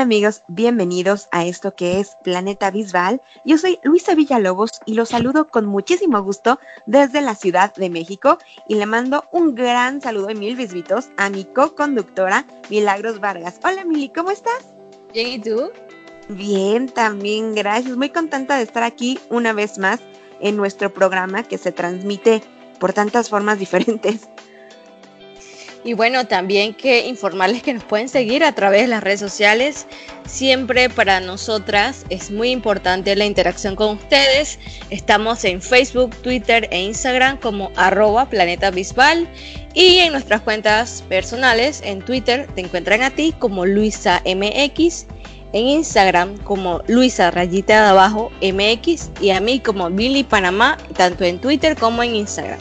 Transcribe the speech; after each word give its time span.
¿Qué 0.00 0.04
tal 0.04 0.12
amigos? 0.14 0.42
Bienvenidos 0.48 1.28
a 1.30 1.44
esto 1.44 1.74
que 1.74 2.00
es 2.00 2.16
Planeta 2.24 2.70
Bisbal. 2.70 3.20
Yo 3.44 3.58
soy 3.58 3.78
Luisa 3.82 4.14
Villalobos 4.14 4.80
y 4.86 4.94
los 4.94 5.10
saludo 5.10 5.48
con 5.48 5.66
muchísimo 5.66 6.22
gusto 6.22 6.58
desde 6.86 7.20
la 7.20 7.34
Ciudad 7.34 7.74
de 7.74 7.90
México 7.90 8.38
y 8.66 8.76
le 8.76 8.86
mando 8.86 9.26
un 9.30 9.54
gran 9.54 10.00
saludo 10.00 10.30
y 10.30 10.36
mil 10.36 10.56
besitos 10.56 11.10
a 11.18 11.28
mi 11.28 11.44
co-conductora 11.44 12.46
Milagros 12.70 13.20
Vargas. 13.20 13.60
Hola 13.62 13.84
Mili, 13.84 14.08
¿cómo 14.08 14.30
estás? 14.30 14.74
Bien, 15.12 15.26
¿y 15.26 15.38
tú? 15.38 15.70
Bien, 16.30 16.88
también, 16.88 17.54
gracias. 17.54 17.94
Muy 17.94 18.08
contenta 18.08 18.56
de 18.56 18.62
estar 18.62 18.84
aquí 18.84 19.18
una 19.28 19.52
vez 19.52 19.76
más 19.76 20.00
en 20.40 20.56
nuestro 20.56 20.94
programa 20.94 21.42
que 21.42 21.58
se 21.58 21.72
transmite 21.72 22.42
por 22.78 22.94
tantas 22.94 23.28
formas 23.28 23.58
diferentes. 23.64 24.30
Y 25.82 25.94
bueno, 25.94 26.26
también 26.26 26.74
que 26.74 27.06
informarles 27.06 27.62
que 27.62 27.72
nos 27.72 27.84
pueden 27.84 28.10
seguir 28.10 28.44
a 28.44 28.54
través 28.54 28.82
de 28.82 28.88
las 28.88 29.02
redes 29.02 29.20
sociales. 29.20 29.86
Siempre 30.26 30.90
para 30.90 31.20
nosotras 31.20 32.04
es 32.10 32.30
muy 32.30 32.50
importante 32.50 33.16
la 33.16 33.24
interacción 33.24 33.76
con 33.76 33.96
ustedes. 33.96 34.58
Estamos 34.90 35.42
en 35.44 35.62
Facebook, 35.62 36.14
Twitter 36.16 36.68
e 36.70 36.82
Instagram 36.82 37.38
como 37.38 37.72
arroba 37.76 38.28
Planeta 38.28 38.70
Bisbal. 38.70 39.26
Y 39.72 39.98
en 39.98 40.12
nuestras 40.12 40.42
cuentas 40.42 41.02
personales, 41.08 41.80
en 41.82 42.02
Twitter 42.02 42.46
te 42.54 42.60
encuentran 42.60 43.02
a 43.02 43.10
ti 43.10 43.34
como 43.38 43.64
Luisa 43.64 44.22
MX, 44.26 45.06
en 45.54 45.66
Instagram 45.66 46.36
como 46.38 46.82
Luisa 46.88 47.30
Rayita 47.30 47.84
de 47.84 47.88
Abajo 47.88 48.30
y 48.40 49.30
a 49.30 49.40
mí 49.40 49.60
como 49.60 49.88
Billy 49.88 50.24
Panamá, 50.24 50.76
tanto 50.94 51.24
en 51.24 51.40
Twitter 51.40 51.74
como 51.76 52.02
en 52.02 52.16
Instagram. 52.16 52.58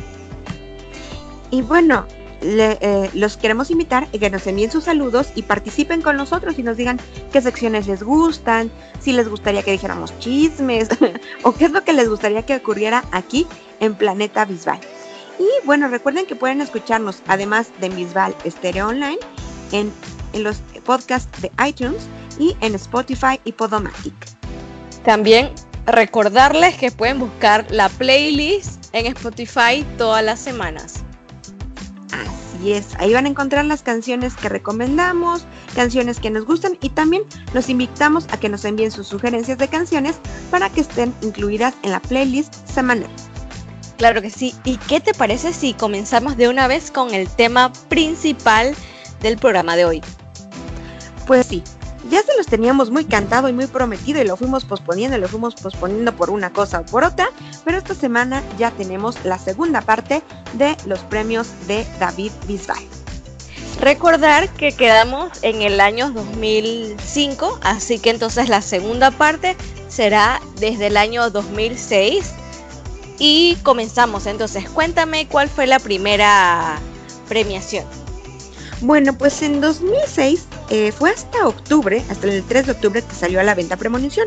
Y 1.52 1.62
bueno, 1.64 2.06
eh, 2.42 3.10
los 3.14 3.38
queremos 3.38 3.70
invitar 3.70 4.04
a 4.04 4.18
que 4.18 4.30
nos 4.30 4.48
envíen 4.48 4.72
sus 4.72 4.86
saludos 4.86 5.32
y 5.36 5.44
participen 5.44 6.02
con 6.02 6.16
nosotros 6.16 6.58
y 6.58 6.64
nos 6.64 6.78
digan 6.78 7.00
qué 7.32 7.42
secciones 7.42 7.88
les 7.88 8.04
gustan, 8.04 8.72
si 9.00 9.12
les 9.12 9.28
gustaría 9.28 9.64
que 9.64 9.72
dijéramos 9.72 10.18
chismes 10.20 10.90
o 11.44 11.54
qué 11.54 11.66
es 11.66 11.72
lo 11.72 11.84
que 11.84 11.94
les 11.94 12.10
gustaría 12.10 12.44
que 12.44 12.56
ocurriera 12.56 13.04
aquí 13.12 13.46
en 13.80 13.96
Planeta 13.96 14.46
Bisbal. 14.46 14.80
Y 15.38 15.66
bueno, 15.66 15.88
recuerden 15.88 16.26
que 16.26 16.36
pueden 16.36 16.62
escucharnos 16.62 17.22
además 17.28 17.72
de 17.80 17.90
Bisbal 17.90 18.36
Stereo 18.46 18.90
Online 18.90 19.20
en, 19.72 19.92
en 20.34 20.44
los 20.44 20.58
podcasts 20.86 21.42
de 21.42 21.52
iTunes 21.66 22.08
y 22.38 22.56
en 22.62 22.76
Spotify 22.76 23.40
y 23.44 23.54
Podomatic. 23.54 24.14
También 25.04 25.52
recordarles 25.86 26.76
que 26.78 26.92
pueden 26.92 27.20
buscar 27.20 27.66
la 27.70 27.90
playlist 27.90 28.86
en 28.94 29.08
Spotify 29.08 29.86
todas 29.98 30.24
las 30.24 30.40
semanas. 30.40 31.04
Y 32.64 32.74
es, 32.74 32.96
ahí 32.98 33.14
van 33.14 33.26
a 33.26 33.30
encontrar 33.30 33.64
las 33.66 33.84
canciones 33.84 34.36
que 34.36 34.50
recomendamos, 34.50 35.46
canciones 35.76 36.20
que 36.20 36.30
nos 36.30 36.46
gustan 36.46 36.78
y 36.82 36.90
también 36.90 37.24
los 37.54 37.70
invitamos 37.70 38.28
a 38.32 38.40
que 38.40 38.50
nos 38.50 38.66
envíen 38.66 38.92
sus 38.92 39.08
sugerencias 39.08 39.58
de 39.58 39.70
canciones 39.70 40.18
para 40.52 40.70
que 40.70 40.82
estén 40.82 41.14
incluidas 41.22 41.74
en 41.84 41.92
la 41.92 42.02
playlist 42.02 42.54
semanal. 42.68 43.10
Claro 43.98 44.22
que 44.22 44.30
sí. 44.30 44.56
¿Y 44.64 44.78
qué 44.78 45.00
te 45.00 45.14
parece 45.14 45.54
si 45.54 45.74
comenzamos 45.74 46.38
de 46.38 46.50
una 46.50 46.68
vez 46.68 46.92
con 46.92 47.14
el 47.14 47.30
tema 47.30 47.72
principal 47.90 48.76
del 49.22 49.38
programa 49.38 49.76
de 49.76 49.86
hoy? 49.86 50.02
Pues 51.28 51.48
sí, 51.48 51.64
ya 52.10 52.24
se 52.24 52.36
los 52.38 52.48
teníamos 52.48 52.92
muy 52.92 53.06
cantado 53.06 53.50
y 53.50 53.54
muy 53.54 53.68
prometido 53.68 54.22
y 54.22 54.26
lo 54.26 54.36
fuimos 54.36 54.66
posponiendo 54.66 55.18
y 55.18 55.20
lo 55.22 55.28
fuimos 55.28 55.56
posponiendo 55.56 56.16
por 56.16 56.30
una 56.30 56.52
cosa 56.52 56.80
o 56.80 56.86
por 56.86 57.04
otra, 57.04 57.30
pero 57.66 57.78
esta 57.78 57.94
semana 57.94 58.44
ya 58.58 58.72
tenemos 58.72 59.24
la 59.24 59.38
segunda 59.38 59.82
parte 59.82 60.24
de 60.54 60.76
los 60.86 61.00
premios 61.00 61.48
de 61.68 61.86
David 62.00 62.32
Bisbal. 62.48 62.84
Recordar 63.80 64.50
que 64.50 64.74
quedamos 64.74 65.42
en 65.42 65.62
el 65.62 65.80
año 65.80 66.12
2005, 66.12 67.60
así 67.64 68.00
que 68.00 68.10
entonces 68.10 68.50
la 68.50 68.62
segunda 68.62 69.12
parte 69.12 69.56
será 69.88 70.42
desde 70.60 70.88
el 70.88 70.98
año 70.98 71.30
2006 71.30 72.34
y 73.20 73.56
comenzamos. 73.64 74.26
Entonces, 74.26 74.70
cuéntame 74.70 75.28
cuál 75.28 75.50
fue 75.50 75.66
la 75.66 75.80
primera 75.80 76.78
premiación. 77.30 77.86
Bueno, 78.82 79.18
pues 79.18 79.42
en 79.42 79.60
2006 79.60 80.48
eh, 80.70 80.94
fue 80.94 81.10
hasta 81.10 81.46
octubre, 81.46 82.02
hasta 82.10 82.28
el 82.28 82.44
3 82.44 82.68
de 82.68 82.72
octubre 82.72 83.02
que 83.02 83.14
salió 83.14 83.42
a 83.42 83.44
la 83.44 83.56
venta 83.56 83.76
premonición. 83.76 84.26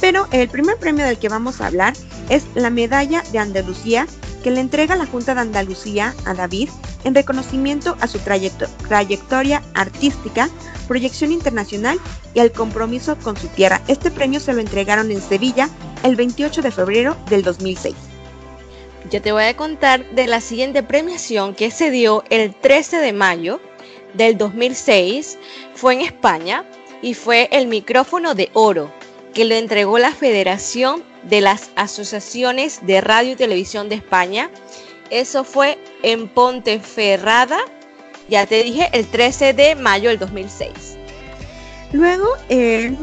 Pero 0.00 0.26
el 0.32 0.48
primer 0.48 0.76
premio 0.76 1.04
del 1.04 1.18
que 1.18 1.28
vamos 1.28 1.60
a 1.60 1.68
hablar 1.68 1.94
es 2.28 2.44
la 2.54 2.70
medalla 2.70 3.22
de 3.30 3.38
Andalucía 3.38 4.06
que 4.42 4.50
le 4.50 4.60
entrega 4.60 4.96
la 4.96 5.06
Junta 5.06 5.34
de 5.34 5.40
Andalucía 5.40 6.14
a 6.24 6.34
David 6.34 6.68
en 7.04 7.14
reconocimiento 7.14 7.96
a 8.00 8.08
su 8.08 8.18
trayectoria 8.18 9.62
artística, 9.74 10.48
proyección 10.88 11.30
internacional 11.30 11.98
y 12.34 12.40
al 12.40 12.52
compromiso 12.52 13.16
con 13.16 13.36
su 13.36 13.46
tierra. 13.48 13.80
Este 13.86 14.10
premio 14.10 14.40
se 14.40 14.52
lo 14.52 14.60
entregaron 14.60 15.10
en 15.12 15.20
Sevilla 15.20 15.68
el 16.02 16.16
28 16.16 16.62
de 16.62 16.70
febrero 16.72 17.16
del 17.30 17.42
2006. 17.42 17.94
Yo 19.10 19.22
te 19.22 19.30
voy 19.30 19.44
a 19.44 19.56
contar 19.56 20.10
de 20.10 20.26
la 20.26 20.40
siguiente 20.40 20.82
premiación 20.82 21.54
que 21.54 21.70
se 21.70 21.92
dio 21.92 22.24
el 22.30 22.54
13 22.54 22.98
de 22.98 23.12
mayo 23.12 23.60
del 24.16 24.38
2006 24.38 25.38
fue 25.74 25.94
en 25.94 26.00
España 26.02 26.64
y 27.02 27.14
fue 27.14 27.48
el 27.52 27.66
micrófono 27.66 28.34
de 28.34 28.50
oro 28.54 28.90
que 29.34 29.44
lo 29.44 29.54
entregó 29.54 29.98
la 29.98 30.12
Federación 30.12 31.04
de 31.24 31.40
las 31.40 31.70
Asociaciones 31.76 32.80
de 32.86 33.00
Radio 33.00 33.32
y 33.32 33.36
Televisión 33.36 33.88
de 33.88 33.96
España. 33.96 34.50
Eso 35.10 35.44
fue 35.44 35.78
en 36.02 36.28
Ponteferrada, 36.28 37.58
ya 38.28 38.46
te 38.46 38.62
dije, 38.62 38.88
el 38.92 39.06
13 39.06 39.52
de 39.52 39.74
mayo 39.74 40.08
del 40.08 40.18
2006. 40.18 40.96
Luego, 41.92 42.28
eh, 42.48 42.94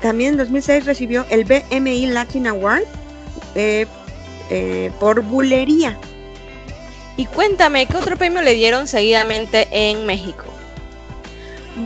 también 0.00 0.32
en 0.32 0.38
2006 0.38 0.84
recibió 0.84 1.26
el 1.30 1.44
BMI 1.44 2.06
Latin 2.06 2.46
Award 2.46 2.84
eh, 3.54 3.86
eh, 4.50 4.90
por 4.98 5.22
bulería. 5.22 5.98
Y 7.20 7.26
cuéntame, 7.26 7.84
¿qué 7.84 7.98
otro 7.98 8.16
premio 8.16 8.40
le 8.40 8.54
dieron 8.54 8.88
seguidamente 8.88 9.68
en 9.70 10.06
México? 10.06 10.44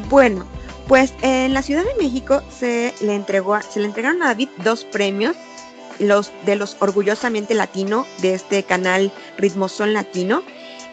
Bueno, 0.09 0.47
pues 0.87 1.13
en 1.23 1.53
la 1.53 1.61
Ciudad 1.61 1.83
de 1.83 2.01
México 2.01 2.41
se 2.57 2.95
le 3.01 3.17
entregó, 3.17 3.61
se 3.61 3.81
le 3.81 3.87
entregaron 3.87 4.23
a 4.23 4.27
David 4.27 4.49
dos 4.59 4.85
premios, 4.85 5.35
los 5.99 6.31
de 6.47 6.55
los 6.55 6.77
orgullosamente 6.79 7.53
latino 7.55 8.07
de 8.19 8.35
este 8.35 8.63
canal 8.63 9.11
Ritmosón 9.37 9.93
Latino. 9.93 10.45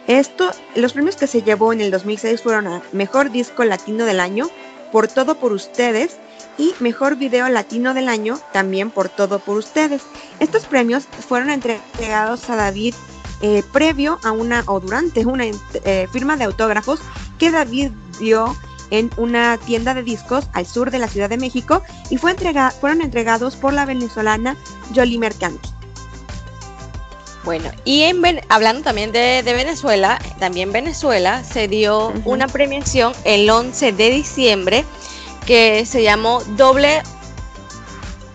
Esto, 0.08 0.50
los 0.74 0.92
premios 0.92 1.14
que 1.14 1.28
se 1.28 1.42
llevó 1.42 1.72
en 1.72 1.80
el 1.80 1.92
2006 1.92 2.42
fueron 2.42 2.66
a 2.66 2.82
Mejor 2.90 3.30
Disco 3.30 3.62
Latino 3.62 4.06
del 4.06 4.18
Año, 4.18 4.50
Por 4.90 5.06
Todo 5.06 5.36
por 5.36 5.52
Ustedes, 5.52 6.16
y 6.58 6.74
Mejor 6.80 7.14
Video 7.14 7.48
Latino 7.48 7.94
del 7.94 8.08
Año, 8.08 8.40
también 8.52 8.90
por 8.90 9.08
Todo 9.08 9.38
por 9.38 9.56
Ustedes. 9.56 10.02
Estos 10.40 10.66
premios 10.66 11.04
fueron 11.28 11.48
entregados 11.48 12.50
a 12.50 12.56
David 12.56 12.96
eh, 13.42 13.62
previo 13.72 14.18
a 14.22 14.32
una 14.32 14.62
o 14.66 14.80
durante 14.80 15.26
una 15.26 15.44
eh, 15.44 16.08
firma 16.10 16.36
de 16.36 16.44
autógrafos 16.44 17.00
que 17.38 17.50
David 17.50 17.90
dio 18.18 18.56
en 18.90 19.10
una 19.16 19.58
tienda 19.58 19.94
de 19.94 20.02
discos 20.02 20.44
al 20.52 20.66
sur 20.66 20.90
de 20.90 20.98
la 20.98 21.08
Ciudad 21.08 21.28
de 21.28 21.38
México 21.38 21.82
y 22.10 22.18
fue 22.18 22.34
fueron 22.80 23.00
entregados 23.00 23.56
por 23.56 23.72
la 23.72 23.84
venezolana 23.84 24.56
Jolie 24.94 25.18
Mercanti. 25.18 25.70
Bueno, 27.44 27.70
y 27.84 28.02
en, 28.02 28.22
hablando 28.48 28.82
también 28.82 29.10
de, 29.10 29.42
Venezuela, 29.44 30.20
también 30.38 30.70
Venezuela 30.70 31.42
se 31.42 31.66
dio 31.66 32.12
una 32.24 32.46
premiación 32.46 33.12
el 33.24 33.50
11 33.50 33.92
de 33.92 34.10
diciembre 34.10 34.84
que 35.46 35.84
se 35.84 36.04
llamó 36.04 36.40
Doble 36.56 37.02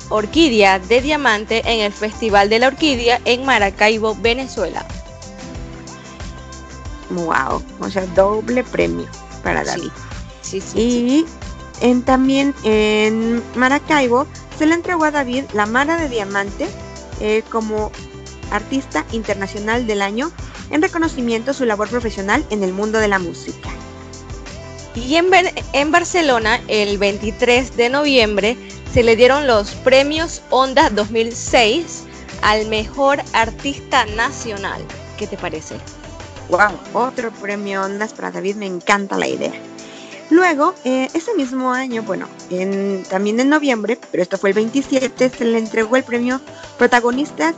Orquídea 0.10 0.80
de 0.80 1.02
Diamante 1.02 1.62
en 1.66 1.80
el 1.80 1.94
Festival 1.94 2.50
de 2.50 2.60
la 2.60 2.68
Orquídea 2.68 3.22
en 3.24 3.46
Maracaibo, 3.46 4.16
Venezuela. 4.16 4.86
Wow, 7.10 7.64
o 7.80 7.90
sea, 7.90 8.06
doble 8.08 8.64
premio 8.64 9.08
para 9.44 9.64
David. 9.64 9.92
Sí, 10.42 10.62
sí, 10.62 10.80
y 10.80 11.26
En, 11.82 12.02
también 12.04 12.54
en 12.64 13.42
Maracaibo 13.56 14.28
se 14.58 14.66
le 14.66 14.76
entregó 14.76 15.06
a 15.06 15.12
David 15.12 15.46
la 15.54 15.66
Mara 15.66 15.98
de 15.98 16.10
Diamante 16.10 16.68
eh, 17.20 17.44
como 17.52 17.92
artista 18.52 19.06
internacional 19.12 19.88
del 19.88 20.02
año 20.02 20.32
en 20.70 20.82
reconocimiento 20.82 21.52
a 21.52 21.54
su 21.54 21.66
labor 21.66 21.90
profesional 21.90 22.46
en 22.50 22.64
el 22.64 22.74
mundo 22.74 23.00
de 23.00 23.08
la 23.08 23.20
música. 23.20 23.70
Y 24.96 25.16
en, 25.16 25.30
en, 25.74 25.92
Barcelona, 25.92 26.60
el 26.68 26.98
23 26.98 27.78
de 27.78 27.90
noviembre, 27.90 28.58
se 28.94 29.04
le 29.04 29.16
dieron 29.16 29.46
los 29.46 29.72
premios 29.76 30.42
Onda 30.50 30.90
2006 30.90 32.04
al 32.42 32.68
mejor 32.68 33.22
artista 33.34 34.06
nacional. 34.16 34.82
¿Qué 35.18 35.28
te 35.28 35.38
parece? 35.38 35.76
Wow, 36.50 36.80
otro 36.94 37.32
premio 37.32 37.84
Ondas 37.84 38.14
para 38.14 38.32
David, 38.32 38.56
me 38.56 38.66
encanta 38.66 39.18
la 39.18 39.28
idea. 39.28 39.52
Luego, 40.30 40.74
eh, 40.84 41.08
ese 41.14 41.34
mismo 41.36 41.72
año, 41.72 42.04
bueno, 42.04 42.28
en, 42.50 43.04
también 43.10 43.40
en 43.40 43.50
noviembre, 43.50 43.98
pero 44.12 44.24
esto 44.24 44.38
fue 44.38 44.50
el 44.50 44.56
27, 44.56 45.30
se 45.30 45.46
le 45.46 45.58
entregó 45.58 45.96
el 45.96 46.04
premio 46.04 46.42
Protagonistas 46.78 47.56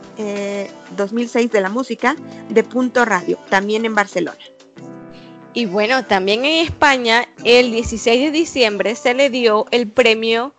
2006 0.96 1.46
eh, 1.46 1.50
de 1.50 1.62
la 1.62 1.70
música 1.70 2.16
de 2.50 2.64
Punto 2.64 3.06
Radio, 3.06 3.38
también 3.50 3.86
en 3.86 3.96
Barcelona. 3.96 4.40
Y 5.54 5.66
bueno, 5.66 6.06
también 6.06 6.46
en 6.46 6.66
España, 6.66 7.28
el 7.44 7.72
16 7.72 8.22
de 8.22 8.32
diciembre 8.32 8.96
se 8.96 9.16
le 9.16 9.32
dio 9.32 9.66
el 9.72 9.88
premio 9.88 10.54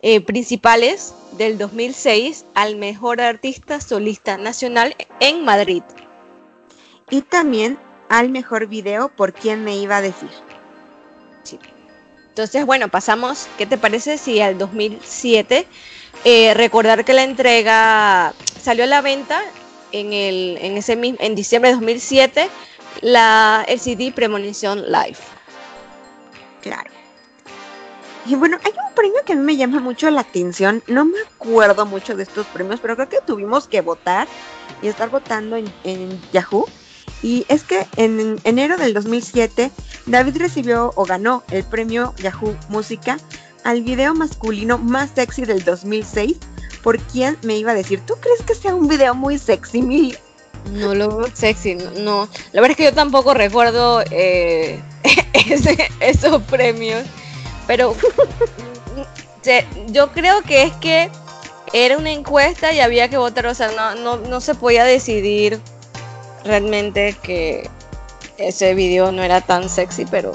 eh, 0.00 0.20
Principales 0.20 1.12
del 1.32 1.58
2006 1.58 2.44
al 2.54 2.76
mejor 2.76 3.20
artista 3.20 3.80
solista 3.80 4.38
nacional 4.38 4.94
en 5.18 5.44
Madrid. 5.44 5.82
Y 7.10 7.22
también 7.22 7.78
al 8.08 8.30
mejor 8.30 8.66
video 8.66 9.08
por 9.08 9.32
quién 9.32 9.64
me 9.64 9.76
iba 9.76 9.98
a 9.98 10.02
decir. 10.02 10.30
Entonces, 12.38 12.66
bueno, 12.66 12.88
pasamos, 12.88 13.48
¿qué 13.58 13.66
te 13.66 13.78
parece 13.78 14.16
si 14.16 14.40
al 14.40 14.56
2007? 14.58 15.66
Eh, 16.24 16.54
recordar 16.54 17.04
que 17.04 17.12
la 17.12 17.24
entrega 17.24 18.32
salió 18.62 18.84
a 18.84 18.86
la 18.86 19.00
venta 19.00 19.42
en, 19.90 20.12
el, 20.12 20.56
en, 20.60 20.76
ese, 20.76 20.92
en 20.92 21.34
diciembre 21.34 21.70
de 21.70 21.74
2007, 21.74 22.48
la, 23.00 23.64
el 23.66 23.80
CD 23.80 24.12
Premonición 24.12 24.84
Live. 24.86 25.18
Claro. 26.62 26.90
Y 28.26 28.34
bueno, 28.36 28.58
hay 28.62 28.70
un 28.70 28.94
premio 28.94 29.24
que 29.24 29.32
a 29.32 29.36
mí 29.36 29.42
me 29.42 29.56
llama 29.56 29.80
mucho 29.80 30.08
la 30.10 30.20
atención. 30.20 30.82
No 30.86 31.04
me 31.06 31.18
acuerdo 31.20 31.86
mucho 31.86 32.14
de 32.14 32.22
estos 32.22 32.46
premios, 32.46 32.78
pero 32.78 32.94
creo 32.94 33.08
que 33.08 33.20
tuvimos 33.26 33.66
que 33.66 33.80
votar 33.80 34.28
y 34.80 34.86
estar 34.86 35.08
votando 35.08 35.56
en, 35.56 35.72
en 35.82 36.20
Yahoo. 36.32 36.66
Y 37.22 37.44
es 37.48 37.64
que 37.64 37.86
en 37.96 38.38
enero 38.44 38.76
del 38.76 38.94
2007, 38.94 39.70
David 40.06 40.36
recibió 40.38 40.92
o 40.94 41.04
ganó 41.04 41.42
el 41.50 41.64
premio 41.64 42.14
Yahoo 42.18 42.56
Música 42.68 43.18
al 43.64 43.82
video 43.82 44.14
masculino 44.14 44.78
más 44.78 45.10
sexy 45.14 45.44
del 45.44 45.64
2006. 45.64 46.36
¿Por 46.82 46.98
quién 47.00 47.36
me 47.42 47.56
iba 47.56 47.72
a 47.72 47.74
decir? 47.74 48.00
¿Tú 48.06 48.14
crees 48.20 48.40
que 48.42 48.54
sea 48.54 48.74
un 48.74 48.88
video 48.88 49.14
muy 49.14 49.36
sexy, 49.38 49.82
Mil? 49.82 50.16
No 50.72 50.94
lo 50.94 51.08
veo 51.08 51.28
sexy, 51.34 51.74
no, 51.74 52.28
La 52.52 52.60
verdad 52.60 52.72
es 52.72 52.76
que 52.76 52.84
yo 52.84 52.94
tampoco 52.94 53.34
recuerdo 53.34 54.02
eh, 54.10 54.80
esos 56.00 56.42
premios, 56.42 57.04
pero 57.66 57.94
yo 59.88 60.12
creo 60.12 60.42
que 60.42 60.64
es 60.64 60.72
que 60.74 61.10
era 61.72 61.96
una 61.96 62.10
encuesta 62.10 62.72
y 62.72 62.80
había 62.80 63.08
que 63.08 63.16
votar, 63.16 63.46
o 63.46 63.54
sea, 63.54 63.70
no, 63.72 63.94
no, 63.96 64.16
no 64.28 64.40
se 64.40 64.54
podía 64.54 64.84
decidir 64.84 65.60
realmente 66.48 67.16
que 67.22 67.68
ese 68.38 68.74
video 68.74 69.12
no 69.12 69.22
era 69.22 69.40
tan 69.40 69.68
sexy, 69.68 70.04
pero 70.06 70.34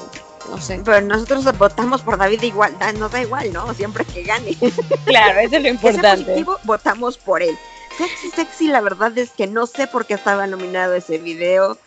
no 0.49 0.61
sé. 0.61 0.81
Pero 0.85 1.01
nosotros 1.01 1.45
votamos 1.57 2.01
por 2.01 2.17
David 2.17 2.41
igual, 2.43 2.75
nos 2.97 3.11
da 3.11 3.21
igual, 3.21 3.51
¿no? 3.51 3.73
Siempre 3.73 4.05
que 4.05 4.23
gane. 4.23 4.55
Claro, 5.05 5.39
eso 5.39 5.57
es 5.57 5.63
lo 5.63 5.69
importante. 5.77 6.45
votamos 6.63 7.17
por 7.17 7.41
él. 7.41 7.57
Sexy, 7.97 8.29
sexy, 8.31 8.67
la 8.69 8.81
verdad 8.81 9.15
es 9.17 9.31
que 9.31 9.45
no 9.45 9.67
sé 9.67 9.87
por 9.87 10.05
qué 10.05 10.15
estaba 10.15 10.47
nominado 10.47 10.95
ese 10.95 11.17
video. 11.17 11.77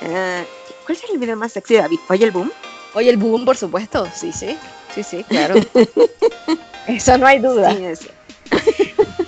Eh, 0.00 0.46
¿Cuál 0.86 0.98
es 0.98 1.10
el 1.10 1.18
video 1.18 1.36
más 1.36 1.52
sexy, 1.52 1.74
David? 1.76 1.98
¿Oye 2.08 2.24
el 2.24 2.30
boom? 2.30 2.50
Oye 2.94 3.10
el 3.10 3.16
boom, 3.16 3.44
por 3.44 3.56
supuesto. 3.56 4.06
Sí, 4.14 4.32
sí. 4.32 4.56
Sí, 4.94 5.02
sí, 5.02 5.24
claro. 5.24 5.56
eso 6.86 7.18
no 7.18 7.26
hay 7.26 7.40
duda. 7.40 7.74
Sí, 7.74 8.08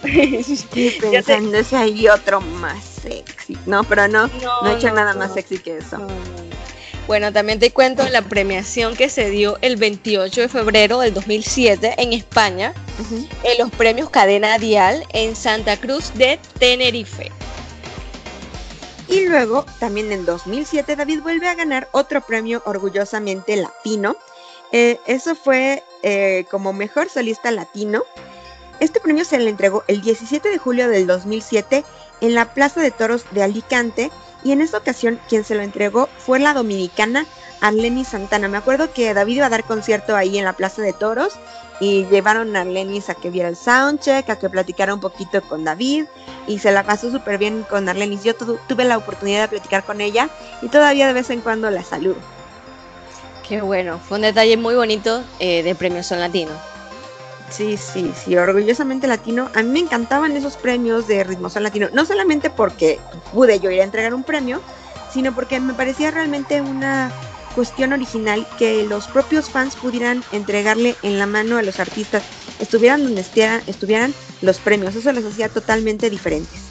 Estoy 0.48 0.90
pensando 1.00 1.62
si 1.64 1.74
hay 1.74 2.08
otro 2.08 2.40
más 2.40 2.84
sexy. 2.84 3.58
No, 3.66 3.84
pero 3.84 4.08
no, 4.08 4.28
no, 4.28 4.66
he 4.68 4.76
hecho 4.76 4.92
nada 4.92 5.14
más 5.14 5.34
sexy 5.34 5.58
que 5.58 5.78
eso. 5.78 5.98
Bueno, 7.06 7.32
también 7.32 7.60
te 7.60 7.70
cuento 7.70 8.08
la 8.08 8.22
premiación 8.22 8.96
que 8.96 9.08
se 9.08 9.30
dio 9.30 9.58
el 9.60 9.76
28 9.76 10.40
de 10.40 10.48
febrero 10.48 10.98
del 10.98 11.14
2007 11.14 11.94
en 11.98 12.12
España, 12.12 12.74
en 13.44 13.58
los 13.58 13.70
premios 13.70 14.10
Cadena 14.10 14.58
Dial 14.58 15.04
en 15.12 15.36
Santa 15.36 15.76
Cruz 15.76 16.12
de 16.14 16.40
Tenerife. 16.58 17.30
Y 19.08 19.26
luego, 19.26 19.64
también 19.78 20.10
en 20.10 20.26
2007, 20.26 20.96
David 20.96 21.20
vuelve 21.22 21.48
a 21.48 21.54
ganar 21.54 21.88
otro 21.92 22.22
premio 22.22 22.60
orgullosamente 22.66 23.54
latino. 23.54 24.16
Eh, 24.72 24.98
eso 25.06 25.36
fue 25.36 25.84
eh, 26.02 26.44
como 26.50 26.72
mejor 26.72 27.08
solista 27.08 27.52
latino 27.52 28.02
este 28.80 29.00
premio 29.00 29.24
se 29.24 29.38
le 29.38 29.50
entregó 29.50 29.84
el 29.88 30.02
17 30.02 30.48
de 30.48 30.58
julio 30.58 30.88
del 30.88 31.06
2007 31.06 31.84
en 32.20 32.34
la 32.34 32.52
Plaza 32.52 32.80
de 32.80 32.90
Toros 32.90 33.24
de 33.30 33.42
Alicante 33.42 34.10
y 34.44 34.52
en 34.52 34.60
esta 34.60 34.78
ocasión 34.78 35.18
quien 35.28 35.44
se 35.44 35.54
lo 35.54 35.62
entregó 35.62 36.08
fue 36.18 36.38
la 36.38 36.54
dominicana 36.54 37.26
Arleni 37.60 38.04
Santana. 38.04 38.48
Me 38.48 38.58
acuerdo 38.58 38.92
que 38.92 39.14
David 39.14 39.36
iba 39.36 39.46
a 39.46 39.50
dar 39.50 39.64
concierto 39.64 40.14
ahí 40.14 40.38
en 40.38 40.44
la 40.44 40.52
Plaza 40.52 40.82
de 40.82 40.92
Toros 40.92 41.34
y 41.80 42.06
llevaron 42.06 42.54
a 42.56 42.62
Arlenis 42.62 43.10
a 43.10 43.14
que 43.14 43.30
viera 43.30 43.48
el 43.48 43.56
soundcheck, 43.56 44.28
a 44.28 44.36
que 44.36 44.48
platicara 44.48 44.94
un 44.94 45.00
poquito 45.00 45.42
con 45.42 45.64
David 45.64 46.04
y 46.46 46.58
se 46.58 46.72
la 46.72 46.84
pasó 46.84 47.10
súper 47.10 47.38
bien 47.38 47.64
con 47.68 47.88
Arlenis. 47.88 48.24
Yo 48.24 48.34
tuve 48.34 48.84
la 48.84 48.98
oportunidad 48.98 49.42
de 49.42 49.48
platicar 49.48 49.84
con 49.84 50.00
ella 50.00 50.28
y 50.62 50.68
todavía 50.68 51.06
de 51.06 51.12
vez 51.12 51.30
en 51.30 51.40
cuando 51.40 51.70
la 51.70 51.82
saludo. 51.82 52.16
Qué 53.48 53.60
bueno, 53.60 54.00
fue 54.00 54.16
un 54.16 54.22
detalle 54.22 54.56
muy 54.56 54.74
bonito 54.74 55.22
eh, 55.38 55.62
de 55.62 55.74
Premios 55.74 56.06
Son 56.06 56.20
Latino. 56.20 56.50
Sí, 57.50 57.76
sí, 57.76 58.12
sí, 58.14 58.36
orgullosamente 58.36 59.06
latino. 59.06 59.50
A 59.54 59.62
mí 59.62 59.70
me 59.70 59.78
encantaban 59.80 60.36
esos 60.36 60.56
premios 60.56 61.06
de 61.06 61.24
ritmo 61.24 61.48
son 61.48 61.62
latino, 61.62 61.88
no 61.92 62.04
solamente 62.04 62.50
porque 62.50 62.98
pude 63.32 63.60
yo 63.60 63.70
ir 63.70 63.80
a 63.80 63.84
entregar 63.84 64.14
un 64.14 64.24
premio, 64.24 64.60
sino 65.12 65.34
porque 65.34 65.60
me 65.60 65.74
parecía 65.74 66.10
realmente 66.10 66.60
una 66.60 67.12
cuestión 67.54 67.92
original 67.92 68.46
que 68.58 68.84
los 68.84 69.08
propios 69.08 69.48
fans 69.48 69.76
pudieran 69.76 70.22
entregarle 70.32 70.96
en 71.02 71.18
la 71.18 71.26
mano 71.26 71.56
a 71.56 71.62
los 71.62 71.80
artistas, 71.80 72.24
estuvieran 72.58 73.04
donde 73.04 73.22
estuvieran 73.22 74.14
los 74.42 74.58
premios. 74.58 74.94
Eso 74.94 75.12
los 75.12 75.24
hacía 75.24 75.48
totalmente 75.48 76.10
diferentes. 76.10 76.65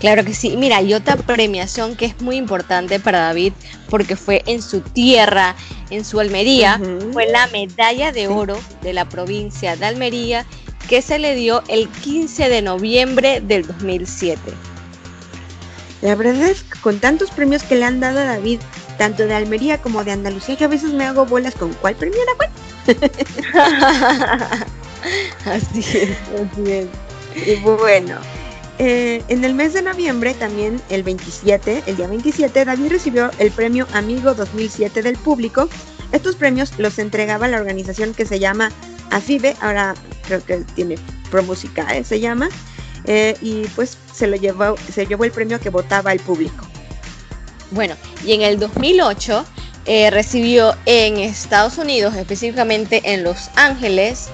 Claro 0.00 0.24
que 0.24 0.32
sí. 0.34 0.56
Mira, 0.56 0.80
y 0.80 0.94
otra 0.94 1.16
premiación 1.16 1.94
que 1.94 2.06
es 2.06 2.20
muy 2.22 2.36
importante 2.36 2.98
para 2.98 3.20
David 3.20 3.52
porque 3.90 4.16
fue 4.16 4.42
en 4.46 4.62
su 4.62 4.80
tierra, 4.80 5.54
en 5.90 6.06
su 6.06 6.20
Almería, 6.20 6.80
fue 7.12 7.26
la 7.26 7.46
medalla 7.48 8.10
de 8.10 8.26
oro 8.26 8.58
de 8.82 8.94
la 8.94 9.04
provincia 9.04 9.76
de 9.76 9.84
Almería 9.84 10.46
que 10.88 11.02
se 11.02 11.18
le 11.18 11.34
dio 11.34 11.62
el 11.68 11.88
15 11.88 12.48
de 12.48 12.62
noviembre 12.62 13.42
del 13.42 13.66
2007. 13.66 14.40
La 16.00 16.14
verdad 16.14 16.40
es 16.42 16.62
que 16.62 16.80
con 16.80 16.98
tantos 16.98 17.30
premios 17.30 17.62
que 17.62 17.76
le 17.76 17.84
han 17.84 18.00
dado 18.00 18.20
a 18.20 18.24
David, 18.24 18.60
tanto 18.96 19.26
de 19.26 19.34
Almería 19.34 19.82
como 19.82 20.02
de 20.02 20.12
Andalucía, 20.12 20.56
yo 20.56 20.64
a 20.64 20.70
veces 20.70 20.94
me 20.94 21.04
hago 21.04 21.26
bolas 21.26 21.54
con 21.54 21.74
cuál 21.74 21.94
premio 21.94 22.18
era 22.22 22.32
cuál. 22.36 22.50
así 25.44 25.80
es, 25.80 26.16
así 26.34 26.72
es. 26.72 26.86
Y 27.46 27.56
bueno, 27.56 28.18
eh, 28.82 29.22
en 29.28 29.44
el 29.44 29.52
mes 29.52 29.74
de 29.74 29.82
noviembre, 29.82 30.32
también 30.32 30.80
el 30.88 31.02
27, 31.02 31.82
el 31.84 31.96
día 31.98 32.06
27, 32.06 32.64
David 32.64 32.92
recibió 32.92 33.30
el 33.38 33.50
premio 33.50 33.86
Amigo 33.92 34.32
2007 34.32 35.02
del 35.02 35.18
público. 35.18 35.68
Estos 36.12 36.34
premios 36.34 36.72
los 36.78 36.98
entregaba 36.98 37.46
la 37.46 37.58
organización 37.58 38.14
que 38.14 38.24
se 38.24 38.38
llama 38.38 38.72
AFIBE, 39.10 39.54
ahora 39.60 39.94
creo 40.26 40.42
que 40.42 40.64
tiene 40.74 40.94
Pro 41.30 41.42
Música, 41.42 41.94
¿eh? 41.94 42.04
se 42.04 42.20
llama, 42.20 42.48
eh, 43.04 43.36
y 43.42 43.66
pues 43.76 43.98
se 44.14 44.26
lo 44.26 44.36
llevó, 44.36 44.76
llevó 44.96 45.24
el 45.24 45.30
premio 45.30 45.60
que 45.60 45.68
votaba 45.68 46.12
el 46.12 46.20
público. 46.20 46.66
Bueno, 47.72 47.96
y 48.24 48.32
en 48.32 48.40
el 48.40 48.58
2008 48.58 49.44
recibió 50.10 50.74
en 50.86 51.18
Estados 51.18 51.76
Unidos, 51.76 52.14
específicamente 52.14 53.02
en 53.04 53.24
Los 53.24 53.50
Ángeles, 53.56 54.30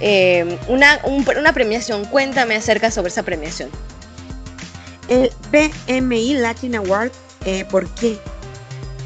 eh, 0.00 0.58
una, 0.68 1.00
una 1.04 1.52
premiación. 1.52 2.04
Cuéntame 2.06 2.56
acerca 2.56 2.90
sobre 2.90 3.08
esa 3.08 3.22
premiación. 3.22 3.70
El 5.08 5.30
BMI 5.50 6.34
Latin 6.34 6.76
Award, 6.76 7.10
eh, 7.44 7.64
¿por 7.64 7.88
qué? 7.94 8.18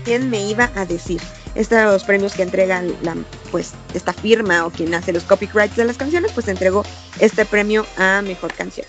¿Quién 0.04 0.30
me 0.30 0.42
iba 0.42 0.70
a 0.74 0.84
decir? 0.84 1.20
Estos 1.54 2.04
premios 2.04 2.34
que 2.34 2.42
entregan 2.42 2.94
la, 3.02 3.16
pues, 3.50 3.72
esta 3.94 4.12
firma 4.12 4.66
o 4.66 4.70
quien 4.70 4.92
hace 4.94 5.12
los 5.12 5.22
copyrights 5.24 5.76
de 5.76 5.84
las 5.84 5.96
canciones, 5.96 6.32
pues 6.32 6.48
entregó 6.48 6.84
este 7.20 7.44
premio 7.44 7.86
a 7.96 8.22
Mejor 8.22 8.52
Canción. 8.52 8.86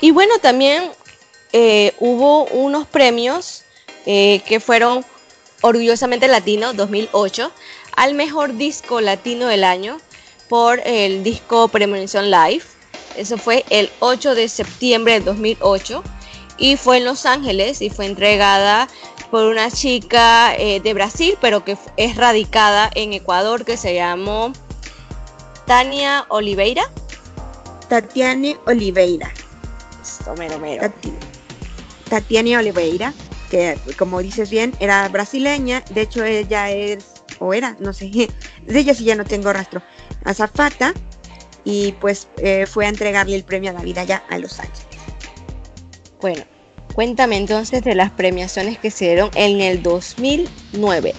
Y 0.00 0.10
bueno, 0.10 0.38
también 0.40 0.90
eh, 1.52 1.94
hubo 2.00 2.44
unos 2.46 2.86
premios 2.86 3.64
que 4.04 4.60
fueron 4.60 5.04
Orgullosamente 5.60 6.26
Latino 6.26 6.72
2008 6.72 7.52
al 7.94 8.14
Mejor 8.14 8.56
Disco 8.56 9.00
Latino 9.00 9.46
del 9.46 9.62
Año 9.62 9.98
por 10.52 10.82
el 10.84 11.22
disco 11.22 11.68
Premonición 11.68 12.30
Live. 12.30 12.62
Eso 13.16 13.38
fue 13.38 13.64
el 13.70 13.90
8 14.00 14.34
de 14.34 14.50
septiembre 14.50 15.14
de 15.14 15.20
2008 15.20 16.02
y 16.58 16.76
fue 16.76 16.98
en 16.98 17.06
Los 17.06 17.24
Ángeles 17.24 17.80
y 17.80 17.88
fue 17.88 18.04
entregada 18.04 18.86
por 19.30 19.46
una 19.46 19.70
chica 19.70 20.54
eh, 20.54 20.80
de 20.80 20.92
Brasil, 20.92 21.38
pero 21.40 21.64
que 21.64 21.78
es 21.96 22.16
radicada 22.16 22.90
en 22.94 23.14
Ecuador, 23.14 23.64
que 23.64 23.78
se 23.78 23.94
llamó 23.94 24.52
Tania 25.66 26.26
Oliveira. 26.28 26.82
Tatiane 27.88 28.58
Oliveira. 28.66 29.32
Mero, 30.36 30.58
mero. 30.58 30.82
Tati- 30.82 31.14
Tatiane 32.10 32.58
Oliveira, 32.58 33.14
que 33.50 33.78
como 33.96 34.20
dices 34.20 34.50
bien, 34.50 34.74
era 34.80 35.08
brasileña, 35.08 35.82
de 35.88 36.02
hecho 36.02 36.22
ella 36.24 36.70
es, 36.70 37.06
o 37.38 37.54
era, 37.54 37.74
no 37.80 37.94
sé, 37.94 38.10
de 38.66 38.78
ella 38.78 38.92
sí 38.92 39.04
ya 39.04 39.14
no 39.14 39.24
tengo 39.24 39.50
rastro, 39.50 39.82
azafata, 40.24 40.94
y 41.64 41.92
pues 41.92 42.28
eh, 42.38 42.66
fue 42.66 42.86
a 42.86 42.88
entregarle 42.88 43.36
el 43.36 43.44
premio 43.44 43.70
a 43.70 43.74
David 43.74 43.98
allá 43.98 44.22
a 44.28 44.38
Los 44.38 44.58
Ángeles. 44.58 44.86
Bueno, 46.20 46.44
cuéntame 46.94 47.36
entonces 47.36 47.82
de 47.82 47.94
las 47.94 48.10
premiaciones 48.10 48.78
que 48.78 48.90
se 48.90 49.06
dieron 49.06 49.30
en 49.34 49.60
el 49.60 49.82
2009. 49.82 51.14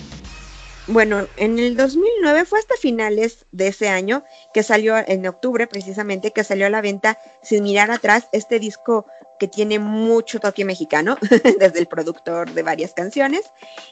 Bueno, 0.87 1.27
en 1.37 1.59
el 1.59 1.77
2009 1.77 2.43
fue 2.43 2.59
hasta 2.59 2.75
finales 2.75 3.45
de 3.51 3.67
ese 3.67 3.87
año 3.87 4.23
que 4.53 4.63
salió 4.63 4.97
en 5.07 5.25
octubre 5.25 5.65
precisamente 5.65 6.31
que 6.31 6.43
salió 6.43 6.65
a 6.65 6.69
la 6.69 6.81
venta 6.81 7.17
sin 7.41 7.63
mirar 7.63 7.89
atrás 7.89 8.27
este 8.33 8.59
disco 8.59 9.05
que 9.39 9.47
tiene 9.47 9.79
mucho 9.79 10.41
toque 10.41 10.65
mexicano 10.65 11.17
desde 11.59 11.79
el 11.79 11.87
productor 11.87 12.51
de 12.51 12.63
varias 12.63 12.93
canciones 12.93 13.43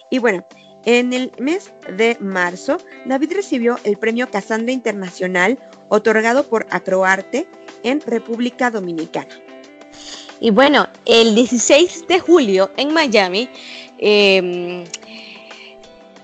y 0.09 0.19
bueno 0.19 0.45
en 0.85 1.13
el 1.13 1.31
mes 1.39 1.71
de 1.97 2.17
marzo 2.19 2.77
David 3.05 3.33
recibió 3.33 3.77
el 3.83 3.97
premio 3.97 4.29
Casandra 4.29 4.71
Internacional 4.71 5.59
otorgado 5.89 6.43
por 6.43 6.67
Acroarte 6.69 7.47
en 7.83 8.01
República 8.01 8.71
Dominicana. 8.71 9.33
Y 10.39 10.49
bueno, 10.49 10.87
el 11.05 11.35
16 11.35 12.07
de 12.07 12.19
julio 12.19 12.71
en 12.77 12.93
Miami, 12.93 13.47
eh, 13.99 14.83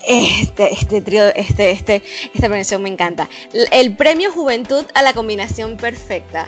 este, 0.07 0.73
este 0.73 1.01
trío, 1.01 1.27
este, 1.35 1.71
este, 1.71 2.01
esta 2.33 2.47
premiación 2.47 2.81
me 2.81 2.89
encanta. 2.89 3.29
El 3.71 3.95
premio 3.95 4.31
Juventud 4.31 4.85
a 4.95 5.03
la 5.03 5.13
combinación 5.13 5.77
perfecta. 5.77 6.47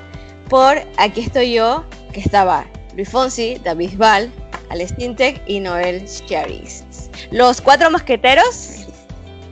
Por 0.50 0.82
aquí 0.98 1.22
estoy 1.22 1.54
yo, 1.54 1.84
que 2.12 2.22
estaba 2.22 2.66
Luis 2.96 3.10
Fonsi, 3.10 3.60
David 3.64 3.92
Val, 3.98 4.32
Alex 4.70 4.96
Tintek 4.96 5.42
y 5.46 5.60
Noel 5.60 6.06
Charis. 6.26 6.84
Los 7.32 7.62
cuatro 7.62 7.92
mosqueteros. 7.92 8.88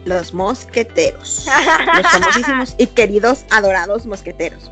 Los 0.05 0.33
mosqueteros. 0.33 1.47
los 1.95 2.11
famosísimos 2.11 2.75
y 2.77 2.87
queridos, 2.87 3.45
adorados 3.49 4.05
mosqueteros. 4.05 4.71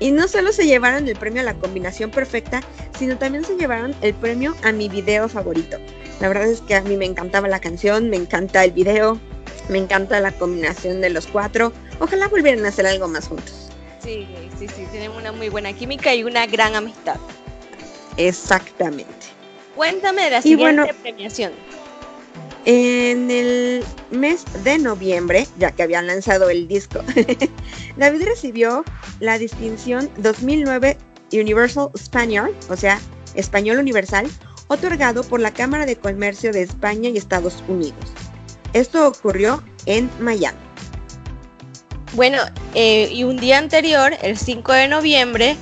Y, 0.00 0.08
y 0.08 0.12
no 0.12 0.28
solo 0.28 0.52
se 0.52 0.66
llevaron 0.66 1.08
el 1.08 1.16
premio 1.16 1.42
a 1.42 1.44
la 1.44 1.54
combinación 1.54 2.10
perfecta, 2.10 2.62
sino 2.98 3.16
también 3.16 3.44
se 3.44 3.56
llevaron 3.56 3.94
el 4.02 4.14
premio 4.14 4.54
a 4.62 4.72
mi 4.72 4.88
video 4.88 5.28
favorito. 5.28 5.78
La 6.20 6.28
verdad 6.28 6.48
es 6.48 6.60
que 6.62 6.74
a 6.74 6.80
mí 6.82 6.96
me 6.96 7.04
encantaba 7.04 7.48
la 7.48 7.60
canción, 7.60 8.08
me 8.08 8.16
encanta 8.16 8.64
el 8.64 8.72
video, 8.72 9.20
me 9.68 9.78
encanta 9.78 10.20
la 10.20 10.32
combinación 10.32 11.00
de 11.00 11.10
los 11.10 11.26
cuatro. 11.26 11.72
Ojalá 12.00 12.28
volvieran 12.28 12.64
a 12.64 12.68
hacer 12.68 12.86
algo 12.86 13.08
más 13.08 13.28
juntos. 13.28 13.70
Sí, 14.02 14.26
sí, 14.58 14.68
sí, 14.68 14.86
tienen 14.90 15.10
una 15.10 15.32
muy 15.32 15.48
buena 15.48 15.72
química 15.72 16.14
y 16.14 16.22
una 16.24 16.46
gran 16.46 16.74
amistad. 16.74 17.16
Exactamente. 18.16 19.26
Cuéntame 19.74 20.24
de 20.24 20.30
la 20.30 20.38
Y 20.38 20.42
siguiente 20.42 20.82
bueno- 20.82 20.86
premiación. 21.02 21.52
En 22.64 23.30
el 23.30 23.84
mes 24.10 24.44
de 24.64 24.78
noviembre, 24.78 25.46
ya 25.58 25.70
que 25.70 25.84
habían 25.84 26.06
lanzado 26.08 26.50
el 26.50 26.66
disco, 26.66 27.00
David 27.96 28.24
recibió 28.24 28.84
la 29.20 29.38
distinción 29.38 30.10
2009 30.16 30.96
Universal 31.32 31.90
Spaniard, 31.96 32.50
o 32.68 32.76
sea, 32.76 32.98
Español 33.34 33.78
Universal, 33.78 34.26
otorgado 34.68 35.22
por 35.22 35.38
la 35.38 35.52
Cámara 35.52 35.86
de 35.86 35.94
Comercio 35.96 36.50
de 36.52 36.62
España 36.62 37.08
y 37.08 37.16
Estados 37.18 37.62
Unidos. 37.68 38.10
Esto 38.72 39.06
ocurrió 39.06 39.62
en 39.86 40.10
Miami. 40.18 40.58
Bueno, 42.14 42.38
eh, 42.74 43.08
y 43.12 43.22
un 43.24 43.36
día 43.36 43.58
anterior, 43.58 44.12
el 44.22 44.36
5 44.38 44.72
de 44.72 44.88
noviembre, 44.88 45.56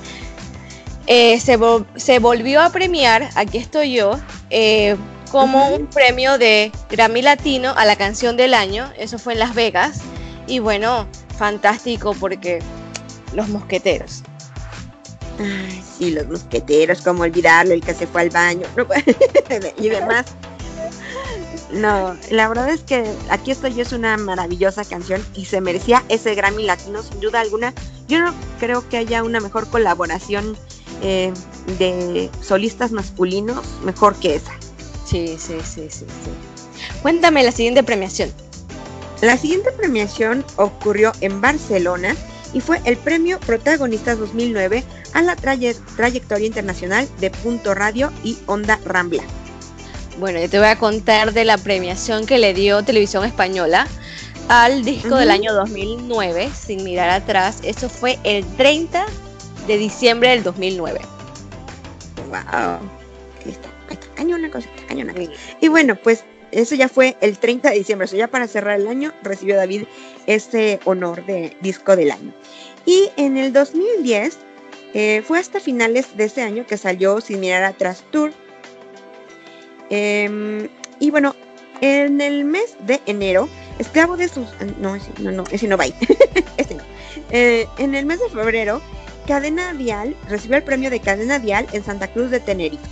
eh, 1.07 1.39
se, 1.39 1.57
se 1.95 2.19
volvió 2.19 2.61
a 2.61 2.69
premiar, 2.71 3.29
aquí 3.35 3.57
estoy 3.57 3.93
yo, 3.93 4.19
eh, 4.49 4.95
como 5.31 5.69
un 5.69 5.87
premio 5.87 6.37
de 6.37 6.71
Grammy 6.89 7.21
Latino 7.21 7.73
a 7.75 7.85
la 7.85 7.95
canción 7.95 8.37
del 8.37 8.53
año, 8.53 8.91
eso 8.97 9.19
fue 9.19 9.33
en 9.33 9.39
Las 9.39 9.53
Vegas, 9.53 10.01
y 10.47 10.59
bueno, 10.59 11.07
fantástico 11.37 12.13
porque 12.19 12.59
los 13.33 13.47
mosqueteros. 13.49 14.23
Ay, 15.39 15.83
sí, 15.97 16.11
los 16.11 16.27
mosqueteros, 16.27 17.01
cómo 17.01 17.23
olvidarlo, 17.23 17.73
el 17.73 17.81
que 17.81 17.93
se 17.93 18.07
fue 18.07 18.21
al 18.21 18.29
baño 18.29 18.67
no, 18.77 18.87
y 19.77 19.89
demás. 19.89 20.25
No, 21.71 22.15
la 22.29 22.47
verdad 22.47 22.69
es 22.69 22.81
que 22.81 23.03
Aquí 23.29 23.51
estoy 23.51 23.73
yo 23.73 23.81
es 23.81 23.91
una 23.91 24.15
maravillosa 24.17 24.85
canción 24.85 25.25
y 25.35 25.45
se 25.45 25.59
merecía 25.59 26.03
ese 26.07 26.33
Grammy 26.35 26.63
Latino 26.63 27.03
sin 27.03 27.19
duda 27.19 27.41
alguna. 27.41 27.73
Yo 28.07 28.19
no 28.19 28.33
creo 28.59 28.87
que 28.87 28.97
haya 28.97 29.23
una 29.23 29.39
mejor 29.39 29.67
colaboración 29.69 30.55
eh, 31.05 31.31
de 31.77 32.29
solistas 32.41 32.91
masculinos 32.91 33.63
mejor 33.83 34.15
que 34.15 34.35
esa. 34.35 34.51
Sí, 35.05 35.37
sí, 35.37 35.53
sí, 35.63 35.81
sí, 35.89 36.05
sí. 36.05 36.95
Cuéntame 37.03 37.43
la 37.43 37.51
siguiente 37.51 37.83
premiación. 37.83 38.31
La 39.21 39.37
siguiente 39.37 39.71
premiación 39.71 40.43
ocurrió 40.55 41.11
en 41.21 41.39
Barcelona 41.41 42.15
y 42.53 42.59
fue 42.61 42.81
el 42.85 42.97
premio 42.97 43.39
Protagonistas 43.39 44.17
2009 44.17 44.83
a 45.13 45.21
la 45.21 45.35
traye- 45.35 45.75
trayectoria 45.95 46.47
internacional 46.47 47.07
de 47.19 47.29
Punto 47.29 47.75
Radio 47.75 48.11
y 48.23 48.37
Onda 48.47 48.79
Rambla. 48.83 49.23
Bueno, 50.19 50.39
yo 50.39 50.49
te 50.49 50.57
voy 50.57 50.67
a 50.69 50.77
contar 50.79 51.33
de 51.33 51.45
la 51.45 51.57
premiación 51.57 52.25
que 52.25 52.39
le 52.39 52.53
dio 52.53 52.83
Televisión 52.83 53.25
Española 53.25 53.87
al 54.47 54.83
disco 54.83 55.15
del 55.17 55.29
año 55.31 55.53
2009, 55.53 56.49
sin 56.57 56.83
mirar 56.83 57.09
atrás. 57.09 57.59
Eso 57.63 57.89
fue 57.89 58.17
el 58.23 58.45
30 58.55 59.05
de 59.67 59.77
diciembre 59.77 60.29
del 60.29 60.43
2009. 60.43 60.99
Wow. 62.27 62.35
Está, 63.45 63.69
ahí 63.89 63.93
está. 63.93 64.07
Cañón 64.15 64.39
una 64.39 64.51
cosita, 64.51 64.73
cañón 64.87 65.09
una 65.09 65.13
cosa. 65.13 65.31
Y 65.61 65.67
bueno, 65.67 65.95
pues 65.95 66.23
eso 66.51 66.75
ya 66.75 66.87
fue 66.87 67.17
el 67.21 67.37
30 67.37 67.69
de 67.69 67.77
diciembre. 67.77 68.05
Eso 68.05 68.15
ya 68.15 68.27
para 68.27 68.47
cerrar 68.47 68.79
el 68.79 68.87
año 68.87 69.13
recibió 69.23 69.55
David 69.55 69.83
este 70.25 70.79
honor 70.85 71.25
de 71.25 71.55
disco 71.61 71.95
del 71.95 72.11
año. 72.11 72.33
Y 72.85 73.09
en 73.17 73.37
el 73.37 73.51
2010 73.51 74.37
eh, 74.93 75.21
fue 75.25 75.39
hasta 75.39 75.59
finales 75.59 76.15
de 76.15 76.25
ese 76.25 76.41
año 76.41 76.65
que 76.65 76.77
salió 76.77 77.19
Sin 77.19 77.39
Mirar 77.39 77.63
Atrás 77.63 78.03
Tour. 78.11 78.31
Em, 79.89 80.69
y 80.99 81.11
bueno, 81.11 81.35
en 81.81 82.21
el 82.21 82.45
mes 82.45 82.77
de 82.85 83.01
enero, 83.05 83.49
esclavo 83.79 84.15
de 84.15 84.29
sus... 84.29 84.47
No, 84.79 84.95
ese 84.95 85.11
no, 85.19 85.31
no, 85.31 85.43
ese 85.51 85.67
no 85.67 85.77
va 85.77 85.83
ahí. 85.85 85.95
este 86.57 86.75
no. 86.75 86.83
Eh, 87.31 87.67
en 87.77 87.95
el 87.95 88.05
mes 88.05 88.19
de 88.19 88.29
febrero, 88.29 88.81
Cadena 89.25 89.73
Vial 89.73 90.15
recibió 90.27 90.57
el 90.57 90.63
premio 90.63 90.89
de 90.89 90.99
Cadena 90.99 91.39
Vial 91.39 91.67
en 91.71 91.83
Santa 91.83 92.07
Cruz 92.07 92.31
de 92.31 92.39
Tenerife. 92.39 92.83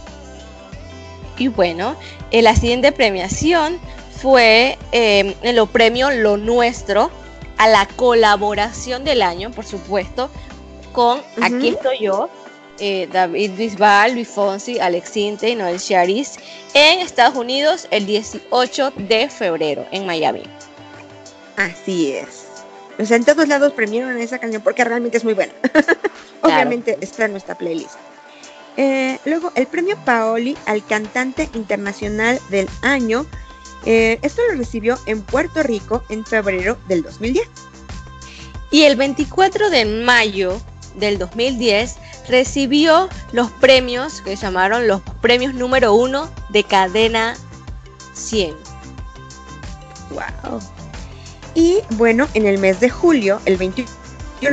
Y 1.37 1.47
bueno, 1.47 1.95
eh, 2.31 2.41
la 2.41 2.55
siguiente 2.55 2.91
premiación 2.91 3.79
fue 4.21 4.77
eh, 4.91 5.35
en 5.41 5.55
lo 5.55 5.65
premio 5.65 6.11
Lo 6.11 6.37
Nuestro 6.37 7.11
a 7.57 7.67
la 7.67 7.87
colaboración 7.95 9.03
del 9.03 9.21
año, 9.21 9.51
por 9.51 9.65
supuesto, 9.65 10.29
con 10.91 11.21
Aquí 11.41 11.69
estoy 11.69 11.99
yo, 12.01 12.29
eh, 12.79 13.07
David 13.11 13.51
Bisbal, 13.57 14.13
Luis 14.13 14.27
Fonsi, 14.27 14.79
Alex 14.79 15.15
Inte 15.17 15.49
y 15.49 15.55
Noel 15.55 15.79
Charis 15.79 16.35
en 16.73 16.99
Estados 16.99 17.35
Unidos 17.35 17.87
el 17.91 18.05
18 18.05 18.93
de 18.97 19.29
febrero 19.29 19.85
en 19.91 20.05
Miami. 20.05 20.43
Así 21.57 22.13
es. 22.13 22.42
O 23.00 23.05
sea, 23.05 23.17
en 23.17 23.25
todos 23.25 23.47
lados 23.47 23.73
premiaron 23.73 24.17
esa 24.17 24.39
canción 24.39 24.62
porque 24.62 24.83
realmente 24.83 25.17
es 25.17 25.23
muy 25.23 25.33
buena. 25.33 25.53
Obviamente 26.41 26.97
está 27.01 27.25
en 27.25 27.31
nuestra 27.31 27.55
playlist. 27.55 27.95
Eh, 28.77 29.19
luego, 29.25 29.51
el 29.55 29.67
premio 29.67 29.97
Paoli 30.03 30.57
al 30.65 30.85
cantante 30.85 31.50
internacional 31.53 32.39
del 32.50 32.69
año. 32.81 33.25
eh, 33.85 34.19
esto 34.21 34.41
lo 34.50 34.57
recibió 34.57 34.97
en 35.05 35.21
Puerto 35.21 35.62
Rico 35.63 36.03
en 36.09 36.25
febrero 36.25 36.77
del 36.88 37.03
2010. 37.03 37.47
Y 38.71 38.83
el 38.83 38.95
24 38.95 39.69
de 39.69 39.85
mayo 39.85 40.59
del 40.95 41.17
2010 41.17 41.97
recibió 42.27 43.09
los 43.31 43.51
premios 43.51 44.21
que 44.21 44.35
llamaron 44.35 44.88
los 44.88 45.01
premios 45.21 45.53
número 45.53 45.93
uno 45.93 46.29
de 46.50 46.63
cadena 46.63 47.35
100. 48.13 48.55
Wow. 50.12 50.59
Y 51.55 51.79
bueno, 51.91 52.27
en 52.33 52.45
el 52.45 52.57
mes 52.57 52.79
de 52.79 52.89
julio, 52.89 53.39
el 53.45 53.57
21 53.57 53.89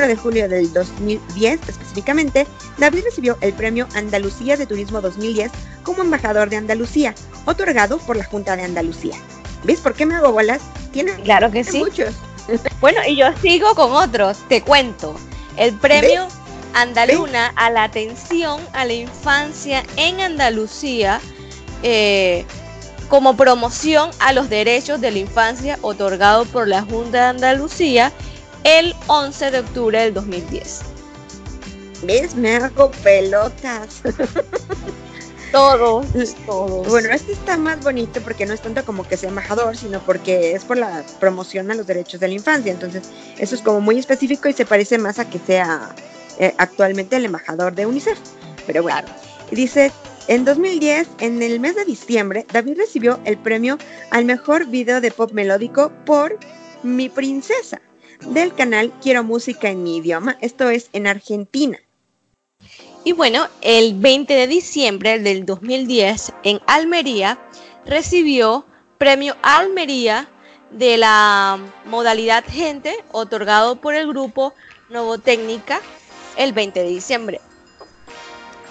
de 0.07 0.16
julio 0.16 0.49
del 0.49 0.73
2010 0.73 1.61
específicamente, 1.69 2.47
David 2.78 3.04
recibió 3.04 3.37
el 3.40 3.52
premio 3.52 3.88
Andalucía 3.95 4.57
de 4.57 4.66
Turismo 4.66 5.00
2010 5.00 5.50
como 5.83 6.02
embajador 6.02 6.50
de 6.50 6.57
Andalucía, 6.57 7.14
otorgado 7.47 7.99
por 7.99 8.16
la 8.16 8.25
Junta 8.25 8.57
de 8.57 8.62
Andalucía. 8.62 9.16
¿Ves 9.64 9.80
por 9.80 9.95
qué 9.95 10.07
me 10.07 10.14
hago 10.14 10.33
bolas? 10.33 10.61
Tiene 10.92 11.12
Claro 11.23 11.50
que 11.50 11.64
sí. 11.64 11.78
muchos. 11.78 12.14
Bueno, 12.80 13.00
y 13.07 13.16
yo 13.16 13.26
sigo 13.40 13.75
con 13.76 13.92
otros, 13.92 14.38
te 14.49 14.62
cuento. 14.62 15.14
El 15.57 15.75
premio 15.75 16.26
Andaluna 16.73 17.52
a 17.54 17.71
la 17.71 17.85
atención 17.85 18.61
a 18.73 18.85
la 18.85 18.95
infancia 18.95 19.85
en 19.97 20.21
Andalucía 20.21 21.21
eh, 21.83 22.45
como 23.11 23.37
promoción 23.37 24.11
a 24.21 24.33
los 24.33 24.49
derechos 24.49 25.00
de 25.00 25.11
la 25.11 25.19
infancia 25.19 25.79
otorgado 25.83 26.47
por 26.47 26.69
la 26.69 26.83
Junta 26.83 27.19
de 27.19 27.26
Andalucía 27.26 28.12
el 28.62 28.95
11 29.09 29.50
de 29.50 29.59
octubre 29.59 30.00
del 30.00 30.14
2010. 30.14 30.81
¿Ves? 32.05 32.35
Me 32.37 32.57
hago 32.57 32.90
pelotas. 33.02 34.00
Todos, 35.52 36.07
todos. 36.47 36.87
Bueno, 36.87 37.09
este 37.11 37.33
está 37.33 37.57
más 37.57 37.83
bonito 37.83 38.21
porque 38.21 38.47
no 38.47 38.55
es 38.55 38.61
tanto 38.61 38.85
como 38.85 39.02
que 39.02 39.17
sea 39.17 39.31
embajador, 39.31 39.76
sino 39.76 39.99
porque 39.99 40.52
es 40.52 40.64
por 40.64 40.76
la 40.76 41.02
promoción 41.19 41.69
a 41.73 41.75
los 41.75 41.88
derechos 41.88 42.21
de 42.21 42.29
la 42.29 42.35
infancia. 42.35 42.71
Entonces, 42.71 43.11
eso 43.37 43.57
es 43.57 43.61
como 43.61 43.81
muy 43.81 43.99
específico 43.99 44.49
y 44.49 44.52
se 44.52 44.64
parece 44.64 44.97
más 44.97 45.19
a 45.19 45.29
que 45.29 45.40
sea 45.40 45.93
eh, 46.38 46.55
actualmente 46.57 47.17
el 47.17 47.25
embajador 47.25 47.75
de 47.75 47.85
UNICEF. 47.85 48.17
Pero 48.64 48.85
bueno, 48.85 49.09
dice, 49.50 49.90
en 50.28 50.44
2010, 50.44 51.08
en 51.18 51.42
el 51.42 51.60
mes 51.60 51.74
de 51.74 51.84
diciembre, 51.84 52.46
David 52.52 52.76
recibió 52.76 53.20
el 53.24 53.38
premio 53.38 53.78
al 54.10 54.24
mejor 54.24 54.66
video 54.66 55.00
de 55.00 55.10
pop 55.10 55.32
melódico 55.32 55.92
por 56.04 56.38
Mi 56.82 57.08
Princesa 57.08 57.80
del 58.26 58.54
canal 58.54 58.92
Quiero 59.00 59.24
Música 59.24 59.70
en 59.70 59.82
mi 59.82 59.96
idioma. 59.96 60.36
Esto 60.40 60.68
es 60.68 60.90
en 60.92 61.06
Argentina. 61.06 61.78
Y 63.02 63.12
bueno, 63.12 63.48
el 63.62 63.94
20 63.94 64.34
de 64.34 64.46
diciembre 64.46 65.18
del 65.18 65.46
2010 65.46 66.32
en 66.44 66.60
Almería 66.66 67.38
recibió 67.86 68.66
premio 68.98 69.34
Almería 69.42 70.28
de 70.70 70.98
la 70.98 71.58
modalidad 71.86 72.44
gente 72.46 72.94
otorgado 73.10 73.76
por 73.80 73.94
el 73.94 74.06
grupo 74.06 74.54
Novotécnica 74.90 75.80
el 76.36 76.52
20 76.52 76.80
de 76.82 76.88
diciembre. 76.88 77.40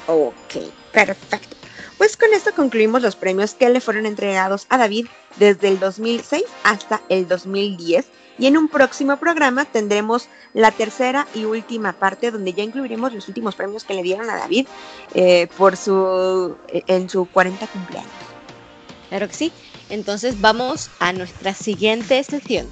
Ok, 0.07 0.55
perfecto. 0.91 1.55
Pues 1.97 2.15
con 2.15 2.33
esto 2.33 2.51
concluimos 2.55 3.01
los 3.01 3.15
premios 3.17 3.53
que 3.53 3.69
le 3.69 3.81
fueron 3.81 4.05
entregados 4.05 4.65
a 4.69 4.77
David 4.77 5.07
desde 5.35 5.67
el 5.67 5.79
2006 5.79 6.43
hasta 6.63 7.01
el 7.09 7.27
2010 7.27 8.07
y 8.39 8.47
en 8.47 8.57
un 8.57 8.69
próximo 8.69 9.17
programa 9.17 9.65
tendremos 9.65 10.29
la 10.53 10.71
tercera 10.71 11.27
y 11.35 11.43
última 11.43 11.93
parte 11.93 12.31
donde 12.31 12.53
ya 12.53 12.63
incluiremos 12.63 13.13
los 13.13 13.27
últimos 13.27 13.55
premios 13.55 13.83
que 13.83 13.93
le 13.93 14.03
dieron 14.03 14.29
a 14.29 14.37
David 14.37 14.65
eh, 15.13 15.47
por 15.57 15.75
su 15.75 16.55
eh, 16.69 16.83
en 16.87 17.09
su 17.09 17.25
40 17.25 17.67
cumpleaños. 17.67 18.09
Claro 19.09 19.27
que 19.27 19.33
sí. 19.33 19.51
Entonces 19.89 20.39
vamos 20.39 20.89
a 20.99 21.11
nuestra 21.11 21.53
siguiente 21.53 22.23
sesión. 22.23 22.67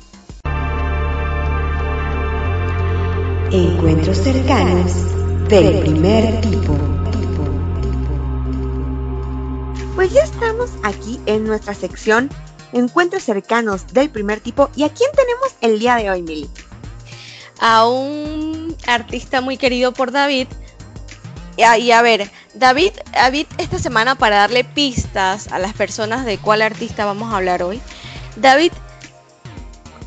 Encuentros 3.52 4.18
cercanos 4.20 4.94
del 5.50 5.80
primer 5.80 6.42
tipo. 6.42 6.97
Pues 9.98 10.14
ya 10.14 10.22
estamos 10.22 10.70
aquí 10.84 11.20
en 11.26 11.46
nuestra 11.46 11.74
sección 11.74 12.30
encuentros 12.72 13.24
cercanos 13.24 13.88
del 13.94 14.12
primer 14.12 14.40
tipo. 14.40 14.70
¿Y 14.76 14.84
a 14.84 14.90
quién 14.90 15.10
tenemos 15.12 15.56
el 15.60 15.80
día 15.80 15.96
de 15.96 16.12
hoy, 16.12 16.22
Mili? 16.22 16.48
A 17.60 17.88
un 17.88 18.78
artista 18.86 19.42
muy 19.42 19.58
querido 19.58 19.94
por 19.94 20.12
David. 20.12 20.50
Y 21.58 21.90
a, 21.90 22.02
ver, 22.04 22.30
David, 22.54 22.92
David, 23.12 23.48
esta 23.58 23.80
semana 23.80 24.14
para 24.14 24.36
darle 24.38 24.64
pistas 24.64 25.52
a 25.52 25.58
las 25.58 25.74
personas 25.74 26.26
de 26.26 26.38
cuál 26.38 26.62
artista 26.62 27.04
vamos 27.06 27.34
a 27.34 27.38
hablar 27.38 27.64
hoy, 27.64 27.82
David 28.36 28.74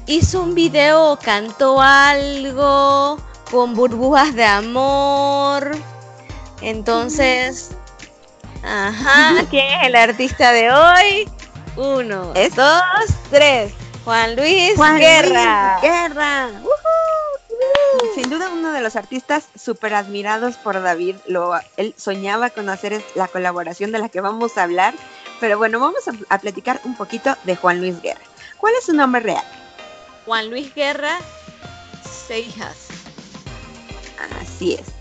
hizo 0.07 0.41
un 0.41 0.55
video, 0.55 1.19
cantó 1.21 1.81
algo 1.81 3.19
con 3.51 3.75
burbujas 3.75 4.37
de 4.37 4.45
amor. 4.45 5.73
Entonces, 6.63 7.73
ajá, 8.63 9.45
¿quién 9.51 9.67
es 9.67 9.87
el 9.87 9.97
artista 9.97 10.53
de 10.53 10.71
hoy? 10.71 11.31
Uno, 11.77 12.33
dos, 12.57 12.83
tres. 13.31 13.73
Juan 14.05 14.37
Luis 14.37 14.79
Guerra. 14.79 15.79
Guerra. 15.83 16.49
Sin 18.15 18.31
duda 18.31 18.49
uno 18.51 18.73
de 18.73 18.81
los 18.81 18.97
artistas 18.97 19.45
súper 19.55 19.95
admirados 19.95 20.57
por 20.57 20.81
David. 20.83 21.17
Lo, 21.27 21.53
él 21.77 21.95
soñaba 21.97 22.51
con 22.51 22.69
hacer 22.69 23.03
la 23.15 23.29
colaboración 23.29 23.93
de 23.93 23.99
la 23.99 24.09
que 24.09 24.21
vamos 24.21 24.57
a 24.57 24.65
hablar. 24.65 24.95
Pero 25.39 25.59
bueno, 25.59 25.81
vamos 25.81 26.07
a, 26.09 26.13
a 26.35 26.39
platicar 26.39 26.81
un 26.85 26.97
poquito 26.97 27.37
de 27.45 27.57
Juan 27.57 27.81
Luis 27.81 28.01
Guerra. 28.01 28.21
¿Cuál 28.59 28.75
es 28.79 28.87
su 28.87 28.93
nombre 28.93 29.21
real? 29.21 29.45
Juan 30.27 30.51
Luis 30.51 30.75
Guerra 30.75 31.19
Seijas. 32.27 32.89
Así 34.41 34.75
es. 34.75 35.00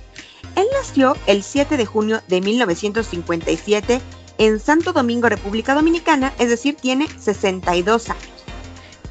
Él 0.59 0.67
nació 0.73 1.15
el 1.25 1.41
7 1.41 1.77
de 1.77 1.85
junio 1.85 2.21
de 2.27 2.41
1957 2.41 4.01
en 4.39 4.59
Santo 4.59 4.91
Domingo, 4.91 5.29
República 5.29 5.73
Dominicana, 5.73 6.33
es 6.37 6.49
decir, 6.49 6.75
tiene 6.75 7.07
62 7.17 8.09
años. 8.09 8.23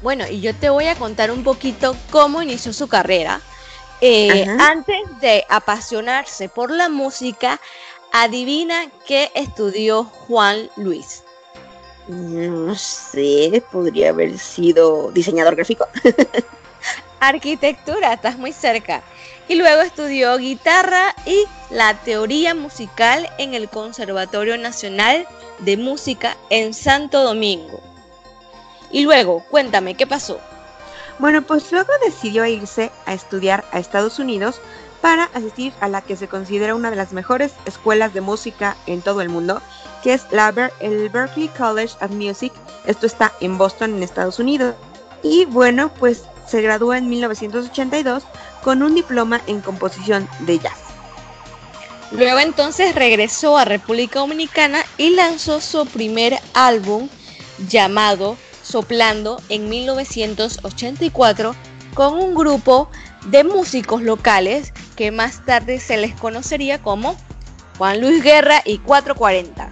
Bueno, 0.03 0.25
y 0.29 0.41
yo 0.41 0.53
te 0.53 0.69
voy 0.69 0.85
a 0.85 0.93
contar 0.93 1.31
un 1.31 1.43
poquito 1.43 1.95
cómo 2.11 2.43
inició 2.43 2.71
su 2.71 2.87
carrera. 2.87 3.41
Eh, 3.99 4.45
antes 4.59 4.99
de 5.21 5.43
apasionarse 5.49 6.49
por 6.49 6.69
la 6.69 6.87
música, 6.87 7.59
adivina 8.13 8.91
qué 9.07 9.31
estudió 9.33 10.03
Juan 10.03 10.69
Luis. 10.77 11.23
No 12.07 12.75
sé, 12.75 13.63
podría 13.71 14.09
haber 14.09 14.37
sido 14.37 15.09
diseñador 15.13 15.55
gráfico. 15.55 15.87
Arquitectura, 17.19 18.13
estás 18.13 18.37
muy 18.37 18.53
cerca 18.53 19.01
y 19.49 19.55
luego 19.55 19.81
estudió 19.81 20.37
guitarra 20.37 21.15
y 21.25 21.43
la 21.71 21.95
teoría 21.95 22.53
musical 22.53 23.27
en 23.39 23.55
el 23.55 23.67
Conservatorio 23.67 24.57
Nacional 24.57 25.27
de 25.57 25.75
Música 25.75 26.37
en 26.51 26.73
Santo 26.75 27.23
Domingo. 27.23 27.81
Y 28.91 29.01
luego, 29.01 29.43
cuéntame, 29.49 29.95
¿qué 29.95 30.05
pasó? 30.05 30.39
Bueno, 31.17 31.41
pues 31.41 31.71
luego 31.71 31.91
decidió 32.05 32.45
irse 32.45 32.91
a 33.07 33.13
estudiar 33.13 33.65
a 33.71 33.79
Estados 33.79 34.19
Unidos 34.19 34.61
para 35.01 35.25
asistir 35.33 35.73
a 35.81 35.87
la 35.87 36.01
que 36.01 36.15
se 36.15 36.27
considera 36.27 36.75
una 36.75 36.91
de 36.91 36.95
las 36.95 37.11
mejores 37.11 37.51
escuelas 37.65 38.13
de 38.13 38.21
música 38.21 38.77
en 38.85 39.01
todo 39.01 39.21
el 39.21 39.29
mundo, 39.29 39.61
que 40.03 40.13
es 40.13 40.25
la 40.31 40.53
el 40.79 41.09
Berklee 41.09 41.49
College 41.49 41.95
of 42.01 42.11
Music. 42.11 42.53
Esto 42.85 43.07
está 43.07 43.33
en 43.41 43.57
Boston, 43.57 43.95
en 43.95 44.03
Estados 44.03 44.37
Unidos. 44.37 44.75
Y 45.23 45.45
bueno, 45.45 45.91
pues 45.99 46.23
se 46.47 46.61
graduó 46.61 46.93
en 46.93 47.09
1982 47.09 48.23
con 48.63 48.83
un 48.83 48.95
diploma 48.95 49.41
en 49.47 49.61
composición 49.61 50.27
de 50.41 50.59
jazz. 50.59 50.79
Luego 52.11 52.39
entonces 52.39 52.95
regresó 52.95 53.57
a 53.57 53.65
República 53.65 54.19
Dominicana 54.19 54.83
y 54.97 55.11
lanzó 55.11 55.61
su 55.61 55.85
primer 55.85 56.39
álbum 56.53 57.07
llamado 57.67 58.37
Soplando 58.63 59.41
en 59.49 59.69
1984 59.69 61.55
con 61.93 62.13
un 62.13 62.35
grupo 62.35 62.89
de 63.25 63.43
músicos 63.43 64.01
locales 64.01 64.73
que 64.95 65.11
más 65.11 65.45
tarde 65.45 65.79
se 65.79 65.97
les 65.97 66.13
conocería 66.15 66.81
como 66.81 67.15
Juan 67.77 68.01
Luis 68.01 68.23
Guerra 68.23 68.61
y 68.65 68.79
440. 68.79 69.69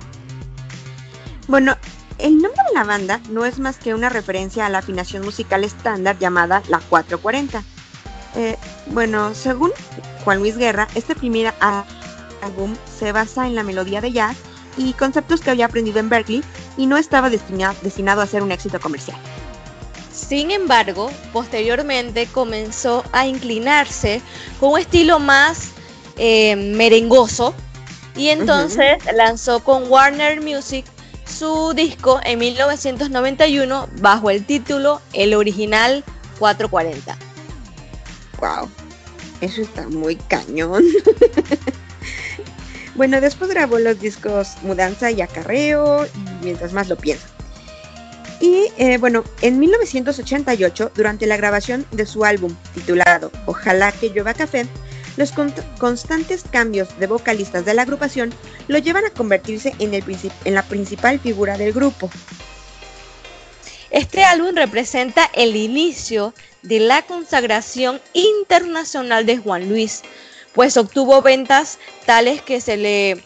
Bueno, 1.48 1.76
el 2.18 2.42
nombre 2.42 2.62
de 2.68 2.74
la 2.74 2.84
banda 2.84 3.22
no 3.30 3.46
es 3.46 3.60
más 3.60 3.78
que 3.78 3.94
una 3.94 4.10
referencia 4.10 4.66
a 4.66 4.70
la 4.70 4.80
afinación 4.80 5.24
musical 5.24 5.64
estándar 5.64 6.18
llamada 6.18 6.62
la 6.68 6.80
440 6.80 7.64
eh, 8.38 8.56
bueno, 8.92 9.34
según 9.34 9.72
Juan 10.24 10.40
Luis 10.40 10.58
Guerra, 10.58 10.88
este 10.94 11.16
primer 11.16 11.54
álbum 12.42 12.76
se 13.00 13.12
basa 13.12 13.48
en 13.48 13.56
la 13.56 13.64
melodía 13.64 14.00
de 14.00 14.12
jazz 14.12 14.38
y 14.78 14.94
conceptos 14.94 15.42
que 15.42 15.50
había 15.50 15.66
aprendido 15.66 16.00
en 16.00 16.08
Berkeley 16.08 16.44
y 16.78 16.86
no 16.86 16.98
estaba 16.98 17.32
destinado, 17.32 18.22
a 18.22 18.28
ser 18.28 18.44
un 18.44 18.52
éxito 18.52 18.80
comercial. 18.80 19.18
Sin 20.14 20.52
embargo, 20.52 21.10
posteriormente 21.34 22.28
comenzó 22.28 23.04
a 23.12 23.26
inclinarse 23.26 24.22
con 24.60 24.74
un 24.74 24.80
estilo 24.80 25.18
más 25.18 25.72
eh, 26.18 26.56
merengoso 26.56 27.56
y 28.16 28.30
entonces 28.30 28.98
lanzó 29.16 29.64
con 29.64 29.90
Warner 29.90 30.42
Music 30.42 30.86
su 31.26 31.74
disco 31.74 32.20
en 32.24 32.38
1991 32.38 33.90
bajo 34.00 34.30
el 34.30 34.46
título 34.46 35.02
El 35.14 35.34
Original 35.34 36.04
440. 36.38 37.27
Wow, 38.40 38.70
eso 39.42 39.62
está 39.62 39.88
muy 39.88 40.16
cañón. 40.16 40.84
bueno, 42.96 43.20
después 43.22 43.50
grabó 43.50 43.80
los 43.80 44.00
discos 44.00 44.56
Mudanza 44.62 45.12
y 45.12 45.22
Acarreo, 45.22 46.06
y 46.06 46.46
mientras 46.46 46.74
más 46.74 46.90
lo 46.90 46.98
pienso. 46.98 47.26
Y 48.40 48.68
eh, 48.78 48.98
bueno, 48.98 49.24
en 49.42 49.60
1988, 49.60 50.92
durante 50.96 51.26
la 51.26 51.38
grabación 51.38 51.86
de 51.92 52.06
su 52.06 52.24
álbum 52.24 52.54
titulado 52.74 53.32
Ojalá 53.48 53.92
que 53.92 54.10
llueva 54.10 54.36
café, 54.36 54.68
los 55.16 55.34
constantes 55.80 56.44
cambios 56.52 56.88
de 57.00 57.08
vocalistas 57.08 57.66
de 57.66 57.74
la 57.74 57.82
agrupación 57.82 58.32
lo 58.68 58.78
llevan 58.78 59.06
a 59.06 59.10
convertirse 59.10 59.74
en, 59.80 59.96
el 59.96 60.04
en 60.46 60.54
la 60.54 60.62
principal 60.62 61.20
figura 61.20 61.58
del 61.58 61.74
grupo. 61.74 62.12
Este 63.90 64.24
álbum 64.24 64.54
representa 64.54 65.30
el 65.34 65.56
inicio 65.56 66.34
de 66.62 66.80
la 66.80 67.02
consagración 67.04 68.02
internacional 68.14 69.26
de 69.26 69.38
Juan 69.38 69.70
Luis, 69.70 70.02
pues 70.54 70.76
obtuvo 70.76 71.22
ventas 71.22 71.80
tales 72.06 72.42
que 72.42 72.60
se 72.60 72.78
le 72.78 73.24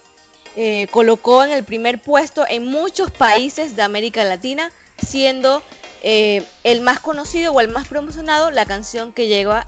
eh, 0.55 0.87
colocó 0.91 1.43
en 1.43 1.51
el 1.51 1.63
primer 1.63 2.01
puesto 2.01 2.45
en 2.47 2.65
muchos 2.65 3.09
países 3.09 3.75
de 3.75 3.81
América 3.81 4.23
Latina, 4.23 4.71
siendo 5.03 5.63
eh, 6.03 6.45
el 6.63 6.81
más 6.81 6.99
conocido 6.99 7.53
o 7.53 7.61
el 7.61 7.69
más 7.69 7.87
promocionado 7.87 8.51
la 8.51 8.65
canción 8.65 9.13
que 9.13 9.27
llega 9.27 9.65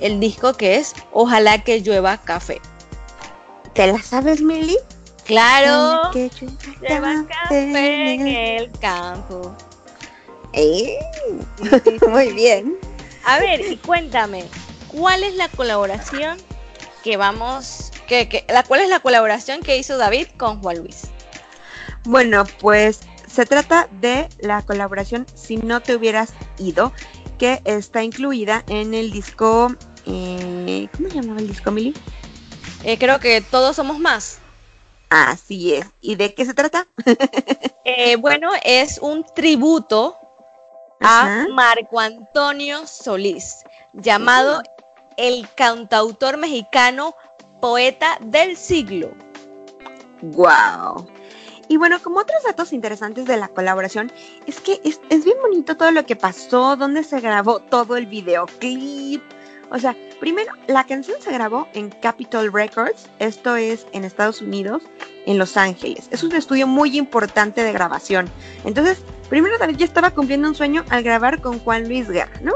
el 0.00 0.18
disco 0.18 0.54
que 0.54 0.76
es 0.76 0.94
Ojalá 1.12 1.62
que 1.62 1.80
llueva 1.80 2.16
café. 2.18 2.60
¿Te 3.74 3.86
la 3.86 4.02
sabes, 4.02 4.40
Mili? 4.40 4.78
Claro. 5.24 6.10
Que 6.12 6.30
Lleva 6.80 7.24
café 7.28 8.14
en 8.14 8.26
el 8.26 8.70
campo. 8.78 9.54
Eh, 10.56 10.98
Muy 12.08 12.32
bien. 12.32 12.76
A 13.24 13.38
ver, 13.38 13.60
y 13.60 13.76
cuéntame, 13.78 14.44
¿cuál 14.88 15.24
es 15.24 15.34
la 15.36 15.48
colaboración 15.48 16.38
que 17.02 17.16
vamos, 17.16 17.90
que, 18.06 18.28
que- 18.28 18.44
la 18.48 18.62
cuál 18.62 18.80
es 18.82 18.88
la 18.88 19.00
colaboración 19.00 19.60
que 19.60 19.76
hizo 19.78 19.96
David 19.96 20.28
con 20.36 20.60
Juan 20.62 20.78
Luis? 20.78 21.02
Bueno, 22.04 22.44
pues 22.60 23.00
se 23.26 23.46
trata 23.46 23.88
de 24.00 24.28
la 24.40 24.62
colaboración 24.62 25.26
Si 25.34 25.56
no 25.56 25.80
te 25.80 25.96
hubieras 25.96 26.32
ido, 26.58 26.92
que 27.38 27.60
está 27.64 28.02
incluida 28.02 28.62
en 28.68 28.94
el 28.94 29.10
disco. 29.10 29.74
eh, 30.06 30.88
¿Cómo 30.96 31.08
se 31.08 31.16
llamaba 31.16 31.40
el 31.40 31.48
disco, 31.48 31.70
Mili? 31.70 31.94
Eh, 32.84 32.98
creo 32.98 33.18
que 33.18 33.40
todos 33.40 33.76
somos 33.76 33.98
más. 33.98 34.38
Así 35.08 35.74
es. 35.74 35.86
¿Y 36.00 36.16
de 36.16 36.34
qué 36.34 36.44
se 36.44 36.54
trata? 36.54 36.86
Eh, 37.86 38.16
bueno, 38.16 38.50
es 38.64 38.96
un 38.98 39.26
tributo 39.34 40.16
Ajá. 41.04 41.44
a 41.44 41.48
Marco 41.48 42.00
Antonio 42.00 42.86
Solís, 42.86 43.64
llamado 43.92 44.62
el 45.16 45.48
cantautor 45.54 46.36
mexicano 46.36 47.14
poeta 47.60 48.18
del 48.20 48.56
siglo. 48.56 49.10
¡Wow! 50.22 51.06
Y 51.68 51.76
bueno, 51.76 52.00
como 52.02 52.20
otros 52.20 52.42
datos 52.42 52.72
interesantes 52.72 53.24
de 53.24 53.36
la 53.36 53.48
colaboración, 53.48 54.12
es 54.46 54.60
que 54.60 54.80
es, 54.84 55.00
es 55.08 55.24
bien 55.24 55.38
bonito 55.40 55.76
todo 55.76 55.90
lo 55.90 56.04
que 56.04 56.16
pasó, 56.16 56.76
dónde 56.76 57.04
se 57.04 57.20
grabó 57.20 57.60
todo 57.60 57.96
el 57.96 58.06
videoclip. 58.06 59.22
O 59.70 59.78
sea, 59.78 59.96
primero, 60.20 60.52
la 60.66 60.84
canción 60.84 61.20
se 61.20 61.32
grabó 61.32 61.66
en 61.72 61.90
Capitol 61.90 62.52
Records, 62.52 63.08
esto 63.18 63.56
es 63.56 63.86
en 63.92 64.04
Estados 64.04 64.42
Unidos, 64.42 64.82
en 65.26 65.38
Los 65.38 65.56
Ángeles. 65.56 66.08
Es 66.10 66.22
un 66.22 66.32
estudio 66.32 66.66
muy 66.66 66.98
importante 66.98 67.64
de 67.64 67.72
grabación. 67.72 68.30
Entonces, 68.64 69.02
primero 69.28 69.58
David 69.58 69.76
ya 69.76 69.84
estaba 69.86 70.10
cumpliendo 70.10 70.48
un 70.48 70.54
sueño 70.54 70.84
al 70.90 71.02
grabar 71.02 71.40
con 71.40 71.58
Juan 71.60 71.88
Luis 71.88 72.08
Guerra, 72.08 72.40
¿no? 72.42 72.52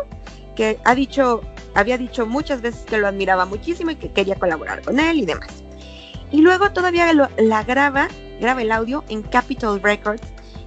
Que 0.56 0.78
ha 0.84 0.94
dicho, 0.94 1.42
había 1.74 1.98
dicho 1.98 2.26
muchas 2.26 2.60
veces 2.60 2.82
que 2.84 2.98
lo 2.98 3.06
admiraba 3.08 3.44
muchísimo 3.46 3.90
y 3.90 3.96
que 3.96 4.12
quería 4.12 4.34
colaborar 4.36 4.82
con 4.82 4.98
él 5.00 5.18
y 5.18 5.26
demás. 5.26 5.48
Y 6.30 6.42
luego 6.42 6.70
todavía 6.72 7.12
lo- 7.12 7.28
la 7.38 7.62
graba, 7.64 8.08
graba 8.40 8.62
el 8.62 8.70
audio 8.72 9.04
en 9.08 9.22
Capitol 9.22 9.80
Records, 9.82 10.22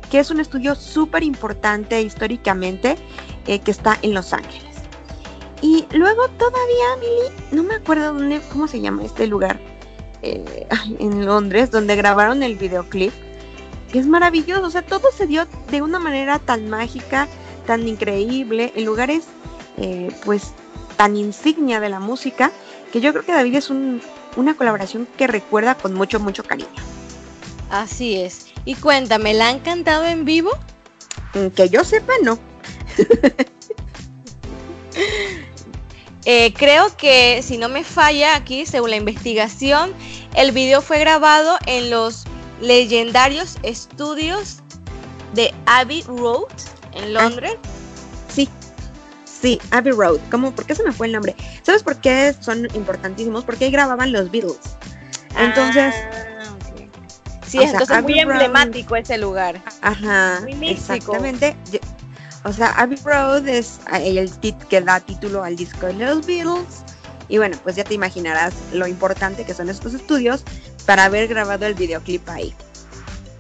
que 0.09 0.19
es 0.19 0.31
un 0.31 0.39
estudio 0.39 0.75
súper 0.75 1.23
importante 1.23 2.01
históricamente 2.01 2.95
eh, 3.47 3.59
que 3.59 3.71
está 3.71 3.97
en 4.01 4.13
Los 4.13 4.33
Ángeles. 4.33 4.69
Y 5.61 5.85
luego 5.93 6.27
todavía, 6.29 6.85
Mili, 6.99 7.45
no 7.51 7.63
me 7.63 7.75
acuerdo 7.75 8.13
dónde, 8.13 8.41
cómo 8.51 8.67
se 8.67 8.81
llama 8.81 9.03
este 9.03 9.27
lugar, 9.27 9.59
eh, 10.23 10.67
en 10.99 11.25
Londres, 11.25 11.69
donde 11.71 11.95
grabaron 11.95 12.41
el 12.43 12.55
videoclip, 12.55 13.13
es 13.99 14.07
maravilloso, 14.07 14.63
o 14.65 14.69
sea, 14.69 14.85
todo 14.85 15.11
se 15.15 15.27
dio 15.27 15.45
de 15.69 15.81
una 15.81 15.99
manera 15.99 16.39
tan 16.39 16.69
mágica, 16.69 17.27
tan 17.65 17.87
increíble, 17.87 18.71
en 18.75 18.85
lugares, 18.85 19.25
eh, 19.77 20.09
pues, 20.25 20.53
tan 20.97 21.15
insignia 21.15 21.79
de 21.79 21.89
la 21.89 21.99
música, 21.99 22.51
que 22.91 23.01
yo 23.01 23.11
creo 23.11 23.25
que 23.25 23.31
David 23.33 23.55
es 23.55 23.69
un, 23.69 24.01
una 24.35 24.55
colaboración 24.55 25.07
que 25.17 25.27
recuerda 25.27 25.75
con 25.75 25.93
mucho, 25.93 26.19
mucho 26.19 26.43
cariño. 26.43 26.69
Así 27.69 28.17
es. 28.17 28.47
Y 28.65 28.75
cuéntame, 28.75 29.33
¿la 29.33 29.49
han 29.49 29.59
cantado 29.59 30.05
en 30.05 30.25
vivo? 30.25 30.51
Mm, 31.33 31.47
Que 31.47 31.69
yo 31.69 31.83
sepa, 31.83 32.13
no. 32.23 32.37
Eh, 36.25 36.53
creo 36.53 36.95
que, 36.97 37.41
si 37.41 37.57
no 37.57 37.67
me 37.67 37.83
falla 37.83 38.35
aquí, 38.35 38.67
según 38.67 38.91
la 38.91 38.95
investigación, 38.95 39.91
el 40.35 40.51
video 40.51 40.83
fue 40.83 40.99
grabado 40.99 41.57
en 41.65 41.89
los 41.89 42.25
legendarios 42.61 43.57
estudios 43.63 44.57
de 45.33 45.53
Abbey 45.65 46.03
Road 46.03 46.45
en 46.93 47.13
Londres. 47.13 47.55
Sí, 48.29 48.47
sí, 49.25 49.59
Abbey 49.71 49.91
Road. 49.93 50.19
¿Cómo? 50.29 50.51
¿Por 50.53 50.65
qué 50.65 50.75
se 50.75 50.83
me 50.83 50.91
fue 50.91 51.07
el 51.07 51.13
nombre? 51.13 51.35
¿Sabes 51.63 51.83
por 51.83 51.97
qué 51.97 52.35
son 52.39 52.67
importantísimos? 52.75 53.43
Porque 53.43 53.65
ahí 53.65 53.71
grababan 53.71 54.11
los 54.11 54.31
Beatles. 54.31 54.57
Entonces, 55.37 55.93
Ah. 55.95 56.07
Sí, 57.47 57.57
o 57.57 57.61
sea, 57.63 57.71
entonces 57.71 57.97
Abbey 57.97 58.15
muy 58.15 58.23
Road- 58.23 58.31
emblemático 58.31 58.95
ese 58.95 59.17
lugar. 59.17 59.61
ajá, 59.81 60.39
Muy 60.41 60.69
exactamente. 60.69 61.55
Yo- 61.71 61.79
O 62.45 62.53
sea, 62.53 62.71
Abbey 62.71 62.97
Road 63.03 63.47
es 63.47 63.79
ah, 63.87 63.99
el 63.99 64.31
tit 64.39 64.57
que 64.63 64.79
da 64.81 64.99
título 65.01 65.43
al 65.43 65.55
disco 65.57 65.85
de 65.87 65.93
los 65.93 66.25
Beatles. 66.25 66.83
Y 67.27 67.37
bueno, 67.37 67.57
pues 67.63 67.75
ya 67.75 67.83
te 67.83 67.93
imaginarás 67.93 68.53
lo 68.73 68.87
importante 68.87 69.43
que 69.45 69.53
son 69.53 69.69
estos 69.69 69.93
estudios 69.93 70.43
para 70.85 71.05
haber 71.05 71.27
grabado 71.27 71.65
el 71.65 71.73
videoclip 71.73 72.27
ahí. 72.29 72.53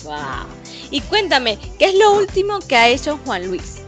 Wow. 0.03 0.47
Y 0.89 1.01
cuéntame, 1.01 1.57
¿qué 1.77 1.85
es 1.85 1.95
lo 1.95 2.13
último 2.13 2.59
que 2.59 2.75
ha 2.75 2.89
hecho 2.89 3.19
Juan 3.25 3.47
Luis? 3.47 3.81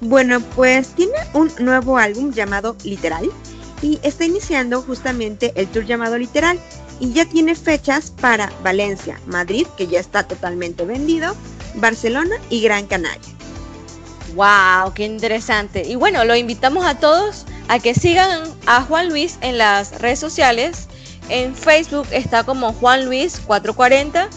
Bueno, 0.00 0.40
pues 0.54 0.88
tiene 0.88 1.18
un 1.34 1.50
nuevo 1.58 1.98
álbum 1.98 2.32
llamado 2.32 2.76
Literal 2.84 3.30
y 3.82 3.98
está 4.02 4.24
iniciando 4.24 4.82
justamente 4.82 5.52
el 5.56 5.66
tour 5.68 5.84
llamado 5.86 6.18
Literal 6.18 6.58
y 7.00 7.12
ya 7.12 7.24
tiene 7.24 7.54
fechas 7.54 8.12
para 8.20 8.52
Valencia, 8.62 9.20
Madrid, 9.26 9.66
que 9.76 9.86
ya 9.86 10.00
está 10.00 10.24
totalmente 10.24 10.84
vendido, 10.84 11.34
Barcelona 11.74 12.36
y 12.50 12.60
Gran 12.60 12.86
Canaria. 12.86 13.32
Wow, 14.34 14.92
qué 14.94 15.04
interesante. 15.04 15.86
Y 15.86 15.96
bueno, 15.96 16.24
lo 16.24 16.36
invitamos 16.36 16.84
a 16.84 16.98
todos 16.98 17.44
a 17.68 17.78
que 17.78 17.94
sigan 17.94 18.42
a 18.66 18.82
Juan 18.82 19.08
Luis 19.08 19.38
en 19.40 19.58
las 19.58 20.00
redes 20.00 20.18
sociales. 20.18 20.88
En 21.28 21.54
Facebook 21.54 22.06
está 22.10 22.44
como 22.44 22.72
Juan 22.74 23.04
Luis 23.04 23.40
440, 23.46 24.28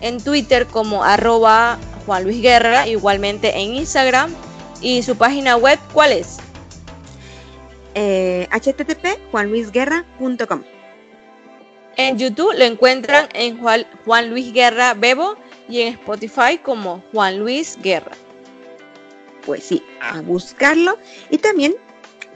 en 0.00 0.20
Twitter 0.22 0.66
como 0.66 1.04
arroba 1.04 1.78
Juan 2.06 2.24
Luis 2.24 2.42
Guerra, 2.42 2.88
igualmente 2.88 3.56
en 3.56 3.74
Instagram. 3.74 4.34
Y 4.80 5.02
su 5.02 5.16
página 5.16 5.56
web, 5.56 5.78
¿cuál 5.92 6.12
es? 6.12 6.38
Eh, 7.94 8.48
http 8.50 9.18
juanluisguerra.com. 9.30 10.62
En 11.96 12.18
YouTube 12.18 12.54
lo 12.56 12.64
encuentran 12.64 13.28
en 13.34 13.58
Juan, 13.58 13.84
Juan 14.04 14.30
Luis 14.30 14.52
Guerra 14.52 14.94
Bebo 14.94 15.36
y 15.68 15.82
en 15.82 15.94
Spotify 15.94 16.58
como 16.62 17.02
Juan 17.12 17.38
Luis 17.38 17.78
Guerra. 17.82 18.12
Pues 19.44 19.64
sí, 19.64 19.82
a 20.00 20.20
buscarlo 20.20 20.98
y 21.30 21.38
también 21.38 21.74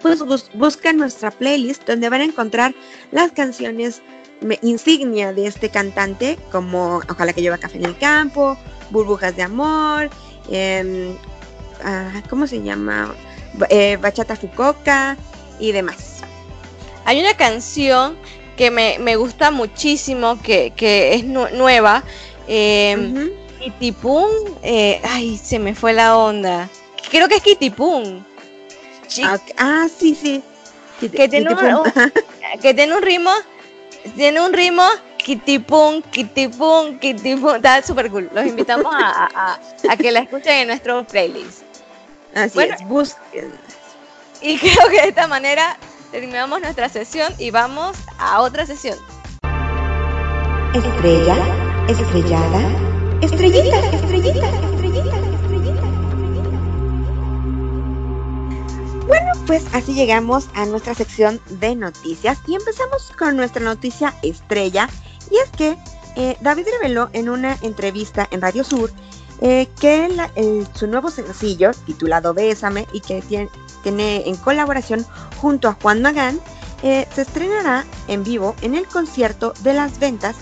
pues 0.04 0.20
bus- 0.20 0.50
nuestra 0.94 1.30
playlist 1.30 1.86
donde 1.88 2.10
van 2.10 2.20
a 2.20 2.24
encontrar 2.24 2.74
las 3.10 3.32
canciones 3.32 4.02
insignia 4.60 5.32
de 5.32 5.46
este 5.46 5.70
cantante 5.70 6.38
como 6.52 7.00
Ojalá 7.08 7.32
que 7.32 7.40
lleva 7.40 7.56
café 7.56 7.78
en 7.78 7.86
el 7.86 7.96
campo, 7.96 8.58
Burbujas 8.90 9.34
de 9.34 9.42
amor, 9.44 10.10
em, 10.50 11.16
ah, 11.82 12.22
¿cómo 12.28 12.46
se 12.46 12.60
llama? 12.62 13.14
Eh, 13.70 13.96
Bachata 14.00 14.36
Fucoca 14.36 15.16
y 15.58 15.72
demás. 15.72 16.20
Hay 17.06 17.18
una 17.20 17.32
canción 17.34 18.16
que 18.58 18.70
me, 18.70 18.98
me 18.98 19.16
gusta 19.16 19.50
muchísimo, 19.50 20.38
que, 20.42 20.72
que 20.76 21.14
es 21.14 21.24
nu- 21.24 21.48
nueva. 21.54 22.04
eh, 22.46 22.94
Ujú. 22.98 23.30
Kitipum, 23.64 24.26
eh, 24.62 25.00
ay, 25.02 25.38
se 25.38 25.58
me 25.58 25.74
fue 25.74 25.94
la 25.94 26.18
onda. 26.18 26.68
Creo 27.10 27.26
que 27.28 27.36
es 27.36 27.42
Kitipum. 27.42 28.22
Ah. 29.22 29.38
Ah, 29.59 29.87
sí, 29.98 30.14
sí. 30.14 30.42
Que 31.11 31.29
tiene 31.29 31.53
un- 31.55 31.83
Que 32.62 32.72
tiene 32.74 32.96
un 32.96 33.03
ritmo, 33.03 33.31
tiene 34.16 34.40
un 34.40 34.53
ritmo, 34.53 34.83
Kitipum, 35.18 36.03
Kitipum, 36.03 36.98
Kitipum. 36.98 37.57
Está 37.57 37.83
súper 37.83 38.11
cool. 38.11 38.31
Los 38.35 38.46
invitamos 38.46 38.92
a, 38.94 39.24
a- 39.24 39.29
a- 39.35 39.61
a 39.92 39.96
que 39.96 40.11
la 40.12 40.20
escuchen 40.20 40.53
en 40.61 40.68
nuestro 40.68 41.05
playlist. 41.05 41.62
Así 42.35 42.50
Bueno. 42.55 42.74
es, 42.74 42.85
busquen. 42.87 43.53
Y 44.40 44.59
creo 44.59 44.88
que 44.90 45.00
de 45.03 45.09
esta 45.09 45.27
manera 45.27 45.77
terminamos 46.11 46.61
nuestra 46.61 46.88
sesión 46.88 47.33
y 47.38 47.50
vamos 47.50 47.96
a 48.18 48.40
otra 48.40 48.66
sesión. 48.66 48.98
Estrella, 50.74 51.37
estrellada, 51.88 52.61
estrellita, 53.20 53.79
estrellita, 53.90 54.46
pues 59.46 59.64
así 59.72 59.94
llegamos 59.94 60.48
a 60.54 60.64
nuestra 60.64 60.94
sección 60.94 61.40
de 61.48 61.76
noticias 61.76 62.38
y 62.46 62.54
empezamos 62.54 63.12
con 63.18 63.37
nuestra 63.37 63.62
noticia 63.62 64.14
estrella. 64.22 64.88
Y 65.30 65.37
es 65.37 65.50
que 65.50 65.76
eh, 66.16 66.37
David 66.40 66.66
reveló 66.80 67.11
en 67.12 67.28
una 67.28 67.57
entrevista 67.62 68.26
en 68.30 68.40
Radio 68.40 68.64
Sur 68.64 68.90
eh, 69.40 69.68
que 69.80 70.09
su 70.74 70.87
nuevo 70.87 71.11
sencillo, 71.11 71.72
titulado 71.85 72.33
Bésame, 72.33 72.87
y 72.92 73.00
que 73.00 73.20
tiene, 73.22 73.50
tiene 73.83 74.26
en 74.26 74.37
colaboración 74.37 75.04
junto 75.40 75.68
a 75.68 75.76
Juan 75.83 76.00
Magán, 76.00 76.40
eh, 76.83 77.07
se 77.14 77.22
estrenará 77.22 77.85
en 78.09 78.24
vivo 78.24 78.54
en 78.62 78.74
el 78.74 78.87
concierto 78.87 79.52
de 79.62 79.74
las 79.74 79.98
ventas 79.98 80.37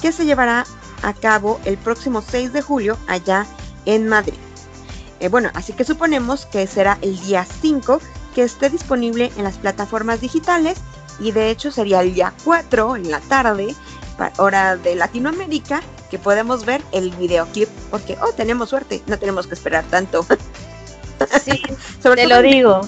que 0.00 0.12
se 0.12 0.24
llevará 0.24 0.64
a 1.02 1.12
cabo 1.12 1.60
el 1.64 1.76
próximo 1.76 2.22
6 2.22 2.52
de 2.52 2.62
julio 2.62 2.96
allá 3.06 3.46
en 3.84 4.08
Madrid. 4.08 4.38
Bueno, 5.30 5.50
así 5.54 5.72
que 5.72 5.82
suponemos 5.82 6.46
que 6.46 6.68
será 6.68 6.96
el 7.02 7.18
día 7.20 7.44
5 7.44 8.00
que 8.38 8.44
esté 8.44 8.70
disponible 8.70 9.32
en 9.36 9.42
las 9.42 9.58
plataformas 9.58 10.20
digitales 10.20 10.78
y 11.18 11.32
de 11.32 11.50
hecho 11.50 11.72
sería 11.72 12.02
el 12.02 12.14
día 12.14 12.32
4 12.44 12.94
en 12.94 13.10
la 13.10 13.18
tarde, 13.18 13.74
hora 14.36 14.76
de 14.76 14.94
Latinoamérica, 14.94 15.82
que 16.08 16.20
podemos 16.20 16.64
ver 16.64 16.80
el 16.92 17.10
videoclip 17.16 17.68
porque, 17.90 18.16
oh, 18.22 18.30
tenemos 18.30 18.68
suerte, 18.68 19.02
no 19.08 19.18
tenemos 19.18 19.48
que 19.48 19.54
esperar 19.54 19.84
tanto. 19.90 20.24
Sí, 21.44 21.60
te 22.14 22.28
lo 22.28 22.40
digo, 22.40 22.82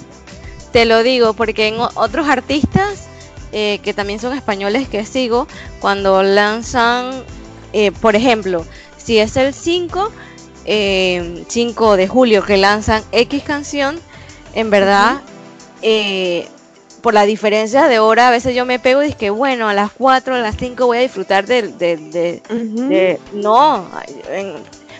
te 0.71 0.85
lo 0.85 1.03
digo, 1.03 1.35
porque 1.35 1.67
en 1.67 1.81
otros 1.81 2.29
artistas 2.29 3.09
eh, 3.51 3.81
que 3.83 3.93
también 3.93 4.21
son 4.21 4.37
españoles 4.37 4.89
que 4.89 5.05
sigo, 5.05 5.49
cuando 5.81 6.23
lanzan, 6.23 7.25
eh, 7.73 7.91
por 7.91 8.15
ejemplo, 8.15 8.65
si 8.97 9.19
es 9.19 9.37
el 9.37 9.53
5, 9.53 10.13
5 10.65 10.65
eh, 10.65 11.97
de 11.97 12.07
julio 12.07 12.45
que 12.45 12.57
lanzan 12.57 13.03
X 13.11 13.43
canción, 13.43 13.99
en 14.55 14.71
verdad, 14.71 15.23
por 17.01 17.15
la 17.15 17.25
diferencia 17.25 17.89
de 17.89 17.99
hora, 17.99 18.29
a 18.29 18.31
veces 18.31 18.55
yo 18.55 18.67
me 18.67 18.79
pego 18.79 19.03
y 19.03 19.09
es 19.09 19.17
que, 19.17 19.31
bueno, 19.31 19.69
a 19.69 19.75
las 19.75 19.91
4, 19.93 20.35
a 20.35 20.39
las 20.39 20.57
5 20.57 20.87
voy 20.87 20.99
a 20.99 21.01
disfrutar 21.01 21.47
de... 21.47 21.63
de, 21.69 23.21
no, 23.33 23.91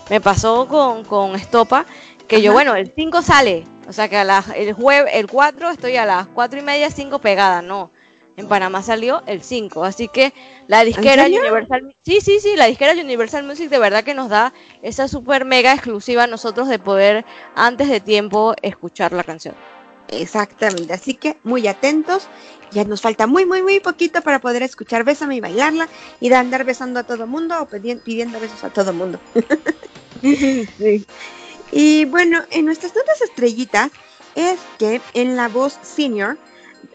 me 0.09 0.19
pasó 0.19 0.67
con, 0.67 1.03
con 1.05 1.35
Estopa, 1.35 1.85
que 2.27 2.41
yo, 2.41 2.53
bueno, 2.53 2.75
el 2.75 2.91
5 2.93 3.21
sale, 3.21 3.65
o 3.87 3.93
sea 3.93 4.09
que 4.09 4.17
a 4.17 4.23
las, 4.23 4.49
el 4.49 4.73
jueves, 4.73 5.11
el 5.15 5.27
4 5.27 5.69
estoy 5.69 5.97
a 5.97 6.05
las 6.05 6.27
4 6.27 6.59
y 6.59 6.63
media, 6.63 6.89
5 6.89 7.19
pegada, 7.19 7.61
no. 7.61 7.91
En 8.37 8.47
Panamá 8.47 8.81
salió 8.81 9.21
el 9.27 9.43
5, 9.43 9.83
así 9.83 10.07
que 10.07 10.33
la 10.67 10.83
disquera 10.83 11.25
Universal 11.25 11.95
Sí, 12.01 12.21
sí, 12.21 12.39
sí, 12.39 12.55
la 12.55 12.65
disquera 12.65 12.93
Universal 12.93 13.43
Music 13.43 13.69
de 13.69 13.77
verdad 13.77 14.03
que 14.03 14.13
nos 14.13 14.29
da 14.29 14.53
esa 14.81 15.07
super 15.07 15.43
mega 15.45 15.73
exclusiva 15.73 16.23
a 16.23 16.27
nosotros 16.27 16.69
de 16.69 16.79
poder 16.79 17.25
antes 17.55 17.89
de 17.89 17.99
tiempo 17.99 18.55
escuchar 18.61 19.11
la 19.11 19.23
canción. 19.23 19.53
Exactamente, 20.11 20.93
así 20.93 21.15
que 21.15 21.37
muy 21.43 21.67
atentos. 21.67 22.27
Ya 22.71 22.85
nos 22.85 23.01
falta 23.01 23.27
muy, 23.27 23.45
muy, 23.45 23.61
muy 23.61 23.79
poquito 23.79 24.21
para 24.21 24.39
poder 24.39 24.63
escuchar 24.63 25.03
Bésame 25.03 25.35
y 25.37 25.41
bailarla 25.41 25.89
y 26.21 26.29
de 26.29 26.35
andar 26.35 26.63
besando 26.63 26.99
a 26.99 27.03
todo 27.03 27.27
mundo 27.27 27.55
o 27.61 27.67
pidiendo 27.67 28.39
besos 28.39 28.63
a 28.63 28.69
todo 28.69 28.93
mundo. 28.93 29.19
Y 31.73 32.03
bueno, 32.05 32.43
en 32.51 32.65
nuestras 32.65 32.93
notas 32.93 33.21
estrellitas 33.21 33.91
es 34.35 34.59
que 34.77 35.01
en 35.13 35.37
la 35.37 35.47
voz 35.47 35.79
senior 35.81 36.37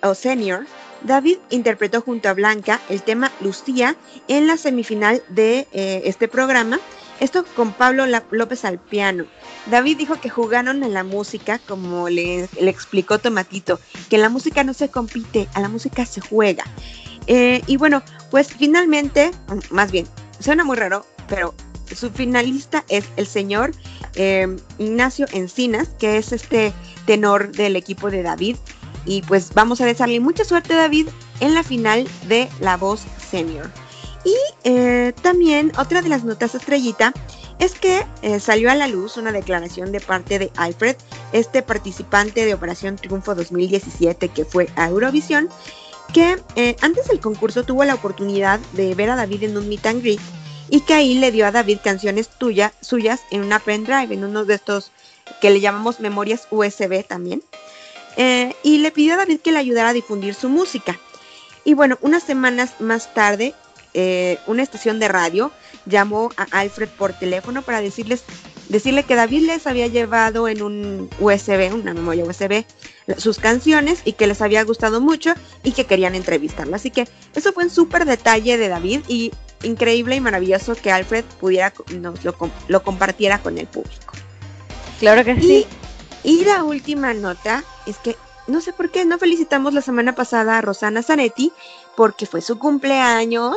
o 0.02 0.14
senior, 0.14 0.66
David 1.02 1.38
interpretó 1.50 2.02
junto 2.02 2.29
a 2.29 2.35
Blanca 2.35 2.81
el 2.90 3.02
tema 3.02 3.33
Lucía 3.40 3.96
en 4.29 4.46
la 4.46 4.57
semifinal 4.57 5.22
de 5.29 5.66
eh, 5.72 6.02
este 6.05 6.29
programa 6.29 6.79
esto 7.20 7.44
con 7.55 7.72
Pablo 7.72 8.05
López 8.31 8.64
al 8.64 8.79
piano. 8.79 9.24
David 9.70 9.98
dijo 9.98 10.20
que 10.20 10.31
jugaron 10.31 10.83
en 10.83 10.94
la 10.94 11.05
música, 11.05 11.59
como 11.59 12.09
le, 12.09 12.48
explicó 12.61 13.18
Tomatito, 13.18 13.81
que 14.09 14.18
la 14.18 14.29
música 14.29 14.64
no 14.64 14.74
se 14.74 14.88
compite, 14.88 15.48
a 15.55 15.61
la 15.61 15.68
música 15.68 16.05
se 16.07 16.20
juega. 16.20 16.64
Eh, 17.26 17.62
y 17.66 17.76
bueno, 17.76 18.02
pues 18.31 18.48
finalmente, 18.48 19.31
más 19.70 19.90
bien, 19.90 20.07
suena 20.38 20.64
muy 20.64 20.76
raro, 20.76 21.05
pero 21.29 21.55
su 21.94 22.11
finalista 22.11 22.85
es 22.88 23.07
el 23.16 23.26
señor 23.26 23.72
eh, 24.14 24.57
Ignacio 24.79 25.26
Encinas, 25.33 25.88
que 25.98 26.18
es 26.18 26.33
este 26.33 26.72
tenor 27.07 27.52
del 27.52 27.76
equipo 27.76 28.11
de 28.11 28.22
David. 28.22 28.57
Y 29.05 29.22
pues 29.22 29.55
vamos 29.55 29.81
a 29.81 29.87
desearle 29.87 30.20
mucha 30.20 30.44
suerte, 30.44 30.74
David, 30.74 31.09
en 31.40 31.55
la 31.55 31.62
final 31.62 32.09
de 32.29 32.48
La 32.61 32.76
Voz 32.76 33.02
Senior. 33.31 33.70
Y 34.27 34.37
eh, 34.65 35.12
también 35.23 35.71
otra 35.79 36.03
de 36.03 36.09
las 36.09 36.25
notas 36.25 36.57
estrellita 36.57 37.15
es 37.61 37.79
que 37.79 38.05
eh, 38.23 38.41
salió 38.41 38.73
a 38.73 38.75
la 38.75 38.89
luz 38.89 39.17
una 39.17 39.31
declaración 39.31 39.93
de 39.93 40.01
parte 40.01 40.41
de 40.41 40.51
Alfred, 40.57 40.97
este 41.33 41.62
participante 41.62 42.45
de 42.45 42.53
Operación 42.53 42.97
Triunfo 42.97 43.37
2017 43.37 44.29
que 44.31 44.45
fue 44.45 44.69
a 44.75 44.89
Eurovisión, 44.89 45.49
que 46.12 46.43
eh, 46.57 46.75
antes 46.81 47.07
del 47.07 47.21
concurso 47.21 47.62
tuvo 47.62 47.85
la 47.85 47.95
oportunidad 47.95 48.59
de 48.73 48.97
ver 48.97 49.11
a 49.11 49.17
David 49.17 49.45
en 49.45 49.57
un 49.59 49.69
meet 49.69 49.87
and 49.87 50.03
greet 50.03 50.21
y 50.71 50.81
que 50.81 50.95
ahí 50.95 51.15
le 51.15 51.31
dio 51.31 51.47
a 51.47 51.53
David 51.53 51.79
canciones 51.85 52.29
suyas 52.81 53.21
en 53.31 53.45
una 53.45 53.61
pendrive, 53.61 54.12
en 54.12 54.25
uno 54.25 54.45
de 54.45 54.55
estos 54.55 54.91
que 55.41 55.51
le 55.51 55.61
llamamos 55.61 56.01
memorias 56.01 56.49
USB 56.51 57.07
también. 57.07 57.45
y 58.65 58.79
le 58.79 58.91
pidió 58.91 59.15
a 59.15 59.19
David 59.19 59.39
que 59.39 59.53
le 59.53 59.59
ayudara 59.59 59.91
a 59.91 59.93
difundir 59.93 60.35
su 60.35 60.49
música. 60.49 60.99
Y 61.65 61.75
bueno, 61.75 61.97
unas 62.01 62.25
semanas 62.25 62.81
más 62.81 63.15
tarde 63.15 63.55
eh, 63.99 64.39
una 64.47 64.63
estación 64.63 64.99
de 64.99 65.09
radio 65.09 65.51
llamó 65.87 66.31
a 66.37 66.45
Alfred 66.51 66.91
por 66.91 67.15
teléfono 67.15 67.63
para 67.63 67.81
decirles, 67.81 68.25
decirle 68.69 69.05
que 69.05 69.15
David 69.15 69.47
les 69.47 69.67
había 69.67 69.87
llevado 69.87 70.49
en 70.49 70.61
un 70.61 71.09
USB, 71.19 71.73
una 71.73 71.95
memoria 71.95 72.27
USB, 72.27 72.67
sus 73.17 73.39
canciones 73.39 74.03
y 74.05 74.13
que 74.13 74.27
les 74.27 74.43
había 74.43 74.63
gustado 74.65 75.01
mucho 75.01 75.33
y 75.63 75.73
que 75.73 75.87
querían 75.87 76.15
entrevistarla. 76.15 76.77
Así 76.77 76.91
que 76.91 77.09
eso 77.35 77.55
fue 77.55 77.65
un 77.65 77.71
súper 77.71 78.05
detalle 78.05 78.59
de 78.59 78.69
David 78.69 79.01
y 79.09 79.33
increíble 79.63 80.15
y 80.15 80.21
maravilloso 80.21 80.75
que 80.75 80.93
Alfred 80.93 81.25
pudiera 81.41 81.73
nos 81.99 82.23
lo, 82.23 82.83
compartiera 82.83 83.39
con 83.39 83.57
el 83.57 83.67
público. 83.67 84.13
Claro 85.01 85.25
que 85.25 85.41
sí. 85.41 85.67
Y 86.23 86.45
la 86.45 86.65
última 86.65 87.15
nota 87.15 87.65
es 87.87 87.97
que 87.97 88.17
no 88.47 88.61
sé 88.61 88.73
por 88.73 88.91
qué 88.91 89.05
no 89.05 89.19
felicitamos 89.19 89.75
la 89.75 89.83
semana 89.83 90.15
pasada 90.15 90.59
a 90.59 90.61
Rosana 90.61 91.03
Zanetti 91.03 91.53
porque 91.97 92.27
fue 92.27 92.41
su 92.41 92.59
cumpleaños 92.59 93.57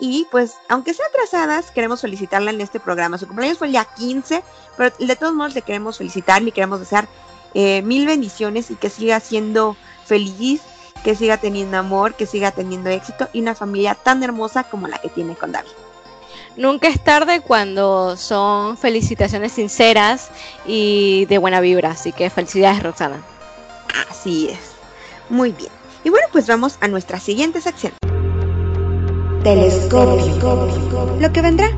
y 0.00 0.26
pues 0.30 0.54
aunque 0.68 0.94
sea 0.94 1.06
atrasadas 1.06 1.70
queremos 1.70 2.00
felicitarla 2.00 2.50
en 2.50 2.60
este 2.60 2.80
programa. 2.80 3.18
Su 3.18 3.26
cumpleaños 3.26 3.58
fue 3.58 3.68
el 3.68 3.72
día 3.74 3.84
15, 3.84 4.42
pero 4.76 4.94
de 4.98 5.16
todos 5.16 5.34
modos 5.34 5.54
le 5.54 5.62
queremos 5.62 5.98
felicitar 5.98 6.42
y 6.42 6.52
queremos 6.52 6.80
desear 6.80 7.08
eh, 7.54 7.82
mil 7.82 8.06
bendiciones 8.06 8.70
y 8.70 8.76
que 8.76 8.90
siga 8.90 9.20
siendo 9.20 9.76
feliz, 10.04 10.62
que 11.04 11.14
siga 11.14 11.36
teniendo 11.36 11.78
amor, 11.78 12.14
que 12.14 12.26
siga 12.26 12.50
teniendo 12.50 12.90
éxito 12.90 13.28
y 13.32 13.40
una 13.40 13.54
familia 13.54 13.94
tan 13.94 14.22
hermosa 14.22 14.64
como 14.64 14.88
la 14.88 14.98
que 14.98 15.08
tiene 15.08 15.36
con 15.36 15.52
David. 15.52 15.70
Nunca 16.56 16.88
es 16.88 17.02
tarde 17.02 17.40
cuando 17.40 18.16
son 18.16 18.76
felicitaciones 18.76 19.52
sinceras 19.52 20.30
y 20.66 21.26
de 21.26 21.38
buena 21.38 21.60
vibra, 21.60 21.90
así 21.90 22.12
que 22.12 22.30
felicidades 22.30 22.82
Roxana. 22.82 23.33
Así 24.10 24.48
es. 24.48 24.58
Muy 25.28 25.52
bien. 25.52 25.70
Y 26.04 26.10
bueno, 26.10 26.26
pues 26.32 26.46
vamos 26.46 26.76
a 26.80 26.88
nuestra 26.88 27.18
siguiente 27.18 27.60
sección. 27.60 27.92
Telescopio. 29.42 31.16
Lo 31.20 31.32
que 31.32 31.42
vendrá. 31.42 31.68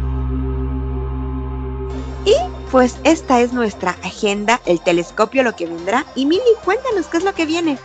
Y 2.25 2.35
pues 2.71 2.97
esta 3.05 3.41
es 3.41 3.53
nuestra 3.53 3.93
agenda, 4.03 4.61
el 4.67 4.81
telescopio, 4.81 5.43
lo 5.43 5.55
que 5.55 5.67
vendrá. 5.67 6.05
Y 6.17 6.27
Mili, 6.27 6.43
cuéntanos 6.65 7.07
qué 7.07 7.19
es 7.19 7.25
lo 7.25 7.35
que 7.35 7.47
viene. 7.47 7.79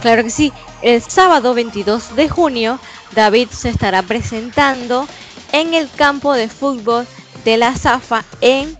Claro 0.00 0.22
que 0.22 0.30
sí. 0.30 0.52
El 0.82 1.02
sábado 1.02 1.54
22 1.54 2.16
de 2.16 2.28
junio, 2.28 2.78
David 3.14 3.48
se 3.50 3.70
estará 3.70 4.02
presentando 4.02 5.06
en 5.52 5.74
el 5.74 5.90
campo 5.90 6.32
de 6.32 6.48
fútbol 6.48 7.06
de 7.44 7.56
la 7.56 7.74
Zafa 7.76 8.24
en 8.40 8.78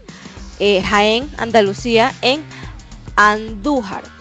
eh, 0.59 0.83
Jaén, 0.83 1.31
Andalucía, 1.39 2.15
en 2.23 2.45
Andújar. 3.17 4.16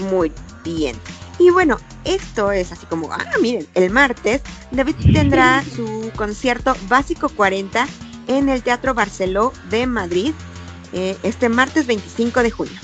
Muy 0.00 0.32
bien. 0.64 0.96
Y 1.38 1.50
bueno, 1.50 1.78
esto 2.04 2.52
es 2.52 2.72
así 2.72 2.86
como, 2.86 3.12
ah, 3.12 3.24
miren, 3.40 3.66
el 3.74 3.90
martes 3.90 4.42
David 4.70 4.96
tendrá 5.12 5.64
su 5.64 6.10
concierto 6.16 6.76
básico 6.88 7.28
40 7.28 7.86
en 8.28 8.48
el 8.48 8.62
Teatro 8.62 8.94
Barceló 8.94 9.52
de 9.70 9.86
Madrid, 9.86 10.32
eh, 10.92 11.16
este 11.22 11.48
martes 11.48 11.86
25 11.86 12.42
de 12.42 12.50
junio. 12.50 12.78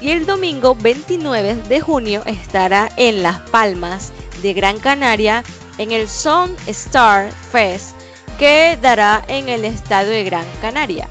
Y 0.00 0.10
el 0.10 0.24
domingo 0.24 0.74
29 0.74 1.56
de 1.68 1.80
junio 1.80 2.22
estará 2.24 2.90
en 2.96 3.22
Las 3.22 3.40
Palmas 3.50 4.12
de 4.42 4.54
Gran 4.54 4.78
Canaria 4.78 5.44
en 5.76 5.92
el 5.92 6.08
Sun 6.08 6.56
Star 6.66 7.30
Fest 7.52 7.94
que 8.38 8.78
dará 8.80 9.22
en 9.28 9.50
el 9.50 9.66
Estadio 9.66 10.12
de 10.12 10.24
Gran 10.24 10.46
Canaria. 10.62 11.06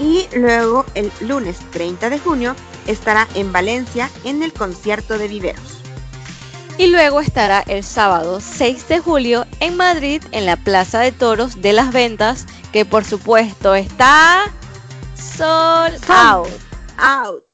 Y 0.00 0.26
luego 0.34 0.84
el 0.94 1.12
lunes 1.20 1.58
30 1.70 2.10
de 2.10 2.18
junio 2.18 2.56
estará 2.86 3.28
en 3.34 3.52
Valencia 3.52 4.10
en 4.24 4.42
el 4.42 4.52
concierto 4.52 5.18
de 5.18 5.28
Viveros. 5.28 5.82
Y 6.78 6.86
luego 6.86 7.20
estará 7.20 7.62
el 7.68 7.84
sábado 7.84 8.40
6 8.40 8.88
de 8.88 8.98
julio 8.98 9.46
en 9.60 9.76
Madrid 9.76 10.22
en 10.32 10.46
la 10.46 10.56
Plaza 10.56 11.00
de 11.00 11.12
Toros 11.12 11.60
de 11.60 11.72
las 11.72 11.92
Ventas, 11.92 12.46
que 12.72 12.84
por 12.84 13.04
supuesto 13.04 13.74
está 13.74 14.50
sold 15.14 16.02
out. 16.08 16.48
out. 16.98 17.44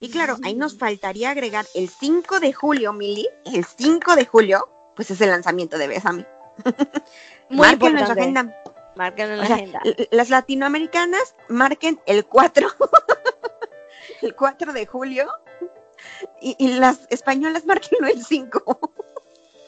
Y 0.00 0.10
claro, 0.10 0.36
ahí 0.42 0.54
nos 0.54 0.76
faltaría 0.76 1.30
agregar 1.30 1.64
el 1.74 1.88
5 1.88 2.40
de 2.40 2.52
julio, 2.52 2.92
Mili. 2.92 3.28
El 3.44 3.64
5 3.64 4.16
de 4.16 4.26
julio, 4.26 4.68
pues 4.96 5.10
es 5.12 5.20
el 5.20 5.30
lanzamiento 5.30 5.78
de 5.78 5.86
Besame. 5.86 6.26
Muy 7.50 7.68
Marquen 7.68 7.98
agenda. 7.98 8.52
Marquen 8.96 9.30
en 9.30 9.38
la 9.38 9.44
agenda. 9.44 9.80
Las 10.10 10.30
latinoamericanas 10.30 11.36
marquen 11.48 12.00
el 12.06 12.24
4. 12.24 12.68
el 14.22 14.34
4 14.34 14.72
de 14.72 14.86
julio 14.86 15.26
y, 16.40 16.74
las 16.74 17.00
españolas 17.10 17.64
marquen 17.66 18.04
el 18.04 18.24
5. 18.24 18.78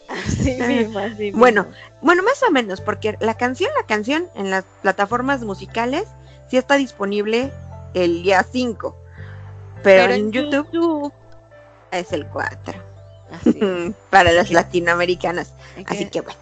Así 0.08 0.60
mismo, 0.60 0.98
así 0.98 1.30
Bueno, 1.30 1.66
bueno, 2.02 2.22
más 2.22 2.42
o 2.42 2.50
menos, 2.50 2.80
porque 2.80 3.16
la 3.20 3.34
canción, 3.36 3.70
la 3.80 3.86
canción 3.86 4.28
en 4.34 4.50
las 4.50 4.64
plataformas 4.82 5.42
musicales 5.42 6.06
sí 6.50 6.56
está 6.56 6.76
disponible 6.76 7.52
el 7.94 8.22
día 8.22 8.42
5. 8.42 8.96
Pero, 9.82 10.14
en, 10.14 10.32
YouTube, 10.32 11.12
es 11.90 12.12
el 12.12 12.26
4. 12.26 12.74
Para 14.10 14.32
las 14.32 14.50
latinoamericanas. 14.50 15.54
Así 15.86 16.08
que 16.10 16.20
bueno, 16.20 16.40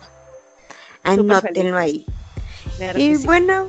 anótenlo 1.02 1.76
ahí. 1.76 2.06
y 2.96 3.16
bueno, 3.24 3.68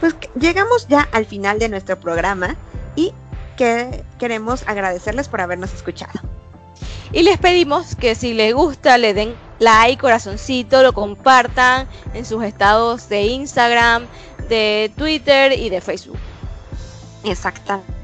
pues 0.00 0.16
llegamos 0.38 0.86
ya 0.88 1.08
al 1.12 1.26
final 1.26 1.58
de 1.58 1.68
nuestro 1.68 1.98
programa 1.98 2.56
y 2.96 3.12
que 3.56 4.04
queremos 4.18 4.64
agradecerles 4.66 5.28
por 5.28 5.40
habernos 5.40 5.72
escuchado. 5.72 6.20
Y 7.12 7.22
les 7.22 7.38
pedimos 7.38 7.94
que 7.94 8.14
si 8.14 8.34
les 8.34 8.54
gusta 8.54 8.98
le 8.98 9.14
den 9.14 9.34
like, 9.60 10.00
corazoncito, 10.00 10.82
lo 10.82 10.92
compartan 10.92 11.86
en 12.12 12.24
sus 12.24 12.42
estados 12.42 13.08
de 13.08 13.22
Instagram, 13.22 14.06
de 14.48 14.92
Twitter 14.96 15.52
y 15.52 15.70
de 15.70 15.80
Facebook. 15.80 16.18
Exactamente. 17.24 17.94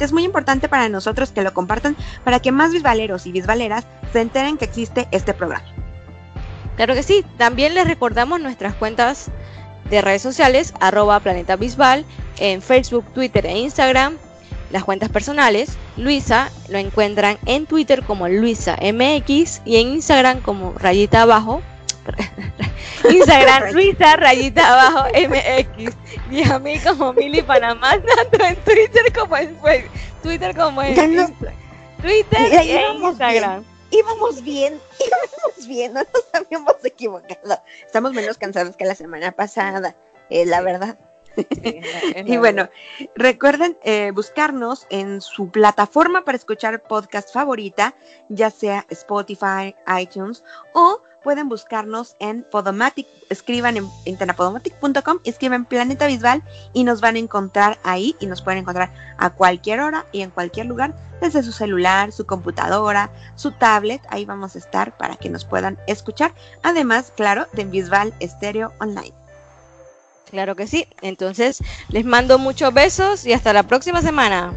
Es 0.00 0.12
muy 0.12 0.22
importante 0.22 0.68
para 0.68 0.88
nosotros 0.88 1.32
que 1.32 1.42
lo 1.42 1.52
compartan 1.52 1.96
para 2.22 2.40
que 2.40 2.52
más 2.52 2.72
bisbaleros 2.72 3.26
y 3.26 3.32
bisbaleras 3.32 3.84
se 4.12 4.20
enteren 4.20 4.56
que 4.56 4.66
existe 4.66 5.08
este 5.10 5.34
programa. 5.34 5.66
Claro 6.76 6.94
que 6.94 7.02
sí. 7.02 7.24
También 7.38 7.74
les 7.74 7.86
recordamos 7.86 8.40
nuestras 8.40 8.74
cuentas 8.74 9.30
de 9.90 10.00
redes 10.00 10.22
sociales, 10.22 10.74
arroba 10.80 11.20
Planeta 11.20 11.56
Bisbal, 11.56 12.04
en 12.38 12.62
Facebook, 12.62 13.04
Twitter 13.14 13.46
e 13.46 13.58
Instagram. 13.58 14.16
Las 14.70 14.84
cuentas 14.84 15.08
personales, 15.08 15.76
Luisa 15.96 16.50
lo 16.68 16.78
encuentran 16.78 17.38
en 17.46 17.66
Twitter 17.66 18.02
como 18.02 18.28
Luisa 18.28 18.76
MX 18.80 19.62
y 19.64 19.76
en 19.76 19.88
Instagram 19.88 20.40
como 20.40 20.72
rayita 20.72 21.22
abajo. 21.22 21.62
Instagram 23.10 23.72
Luisa 23.72 24.16
rayita 24.16 24.72
abajo 24.72 25.08
MX 25.08 25.94
y 26.30 26.42
a 26.42 26.58
mí 26.58 26.78
como 26.80 27.12
Mili 27.12 27.42
Panamá 27.42 27.92
tanto 27.92 28.44
en 28.44 28.56
Twitter 28.56 29.12
como 29.12 29.36
en 29.36 29.56
Facebook. 29.60 29.90
Twitter 30.22 30.56
como 30.56 30.82
en 30.82 30.94
Twitter 32.00 32.64
y, 32.64 32.70
en 32.72 33.02
Instagram. 33.02 33.64
Íbamos 33.90 34.42
bien, 34.42 34.80
íbamos 34.98 35.68
bien, 35.68 35.92
no 35.92 36.00
nos 36.00 36.24
habíamos 36.32 36.84
equivocado. 36.84 37.62
Estamos 37.86 38.12
menos 38.12 38.38
cansados 38.38 38.76
que 38.76 38.84
la 38.84 38.94
semana 38.94 39.32
pasada, 39.32 39.94
eh, 40.30 40.44
la 40.46 40.60
verdad. 40.62 40.98
y 42.26 42.36
bueno, 42.36 42.68
recuerden 43.14 43.76
eh, 43.82 44.12
buscarnos 44.14 44.86
en 44.90 45.20
su 45.20 45.50
plataforma 45.50 46.24
para 46.24 46.36
escuchar 46.36 46.82
podcast 46.82 47.32
favorita, 47.32 47.94
ya 48.28 48.50
sea 48.50 48.86
Spotify, 48.90 49.74
iTunes 50.00 50.44
o 50.72 51.00
pueden 51.24 51.48
buscarnos 51.48 52.14
en 52.20 52.44
Podomatic, 52.44 53.08
escriban 53.30 53.76
en 53.78 53.88
internapodomatic.com, 54.04 55.18
escriben 55.24 55.64
Planeta 55.64 56.06
Visual 56.06 56.42
y 56.74 56.84
nos 56.84 57.00
van 57.00 57.16
a 57.16 57.18
encontrar 57.18 57.78
ahí 57.82 58.14
y 58.20 58.26
nos 58.26 58.42
pueden 58.42 58.60
encontrar 58.60 58.90
a 59.16 59.30
cualquier 59.30 59.80
hora 59.80 60.04
y 60.12 60.20
en 60.20 60.30
cualquier 60.30 60.66
lugar, 60.66 60.94
desde 61.20 61.42
su 61.42 61.50
celular, 61.50 62.12
su 62.12 62.26
computadora, 62.26 63.10
su 63.36 63.52
tablet, 63.52 64.02
ahí 64.10 64.26
vamos 64.26 64.54
a 64.54 64.58
estar 64.58 64.96
para 64.98 65.16
que 65.16 65.30
nos 65.30 65.46
puedan 65.46 65.78
escuchar, 65.86 66.34
además, 66.62 67.12
claro, 67.16 67.46
de 67.54 67.64
Visual 67.64 68.12
Estéreo 68.20 68.72
Online. 68.78 69.23
Claro 70.34 70.56
que 70.56 70.66
sí. 70.66 70.88
Entonces, 71.00 71.62
les 71.90 72.04
mando 72.04 72.40
muchos 72.40 72.74
besos 72.74 73.24
y 73.24 73.32
hasta 73.32 73.52
la 73.52 73.62
próxima 73.62 74.02
semana. 74.02 74.52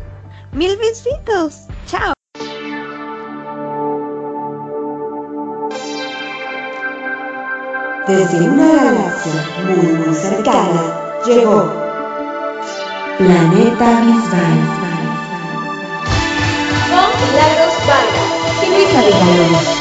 Mil 0.51 0.75
besitos. 0.75 1.67
Chao. 1.85 2.13
Desde 8.07 8.49
una 8.49 8.73
galaxia 8.73 9.33
muy, 9.67 9.91
muy 9.99 10.15
cercana, 10.15 11.21
llegó 11.27 11.71
Planeta 13.19 14.01
Bisbal. 14.01 14.59
Con 16.89 17.09
Milagros 17.21 17.73
Vargas 17.85 18.63
y 18.63 18.69
Luisa 18.71 19.76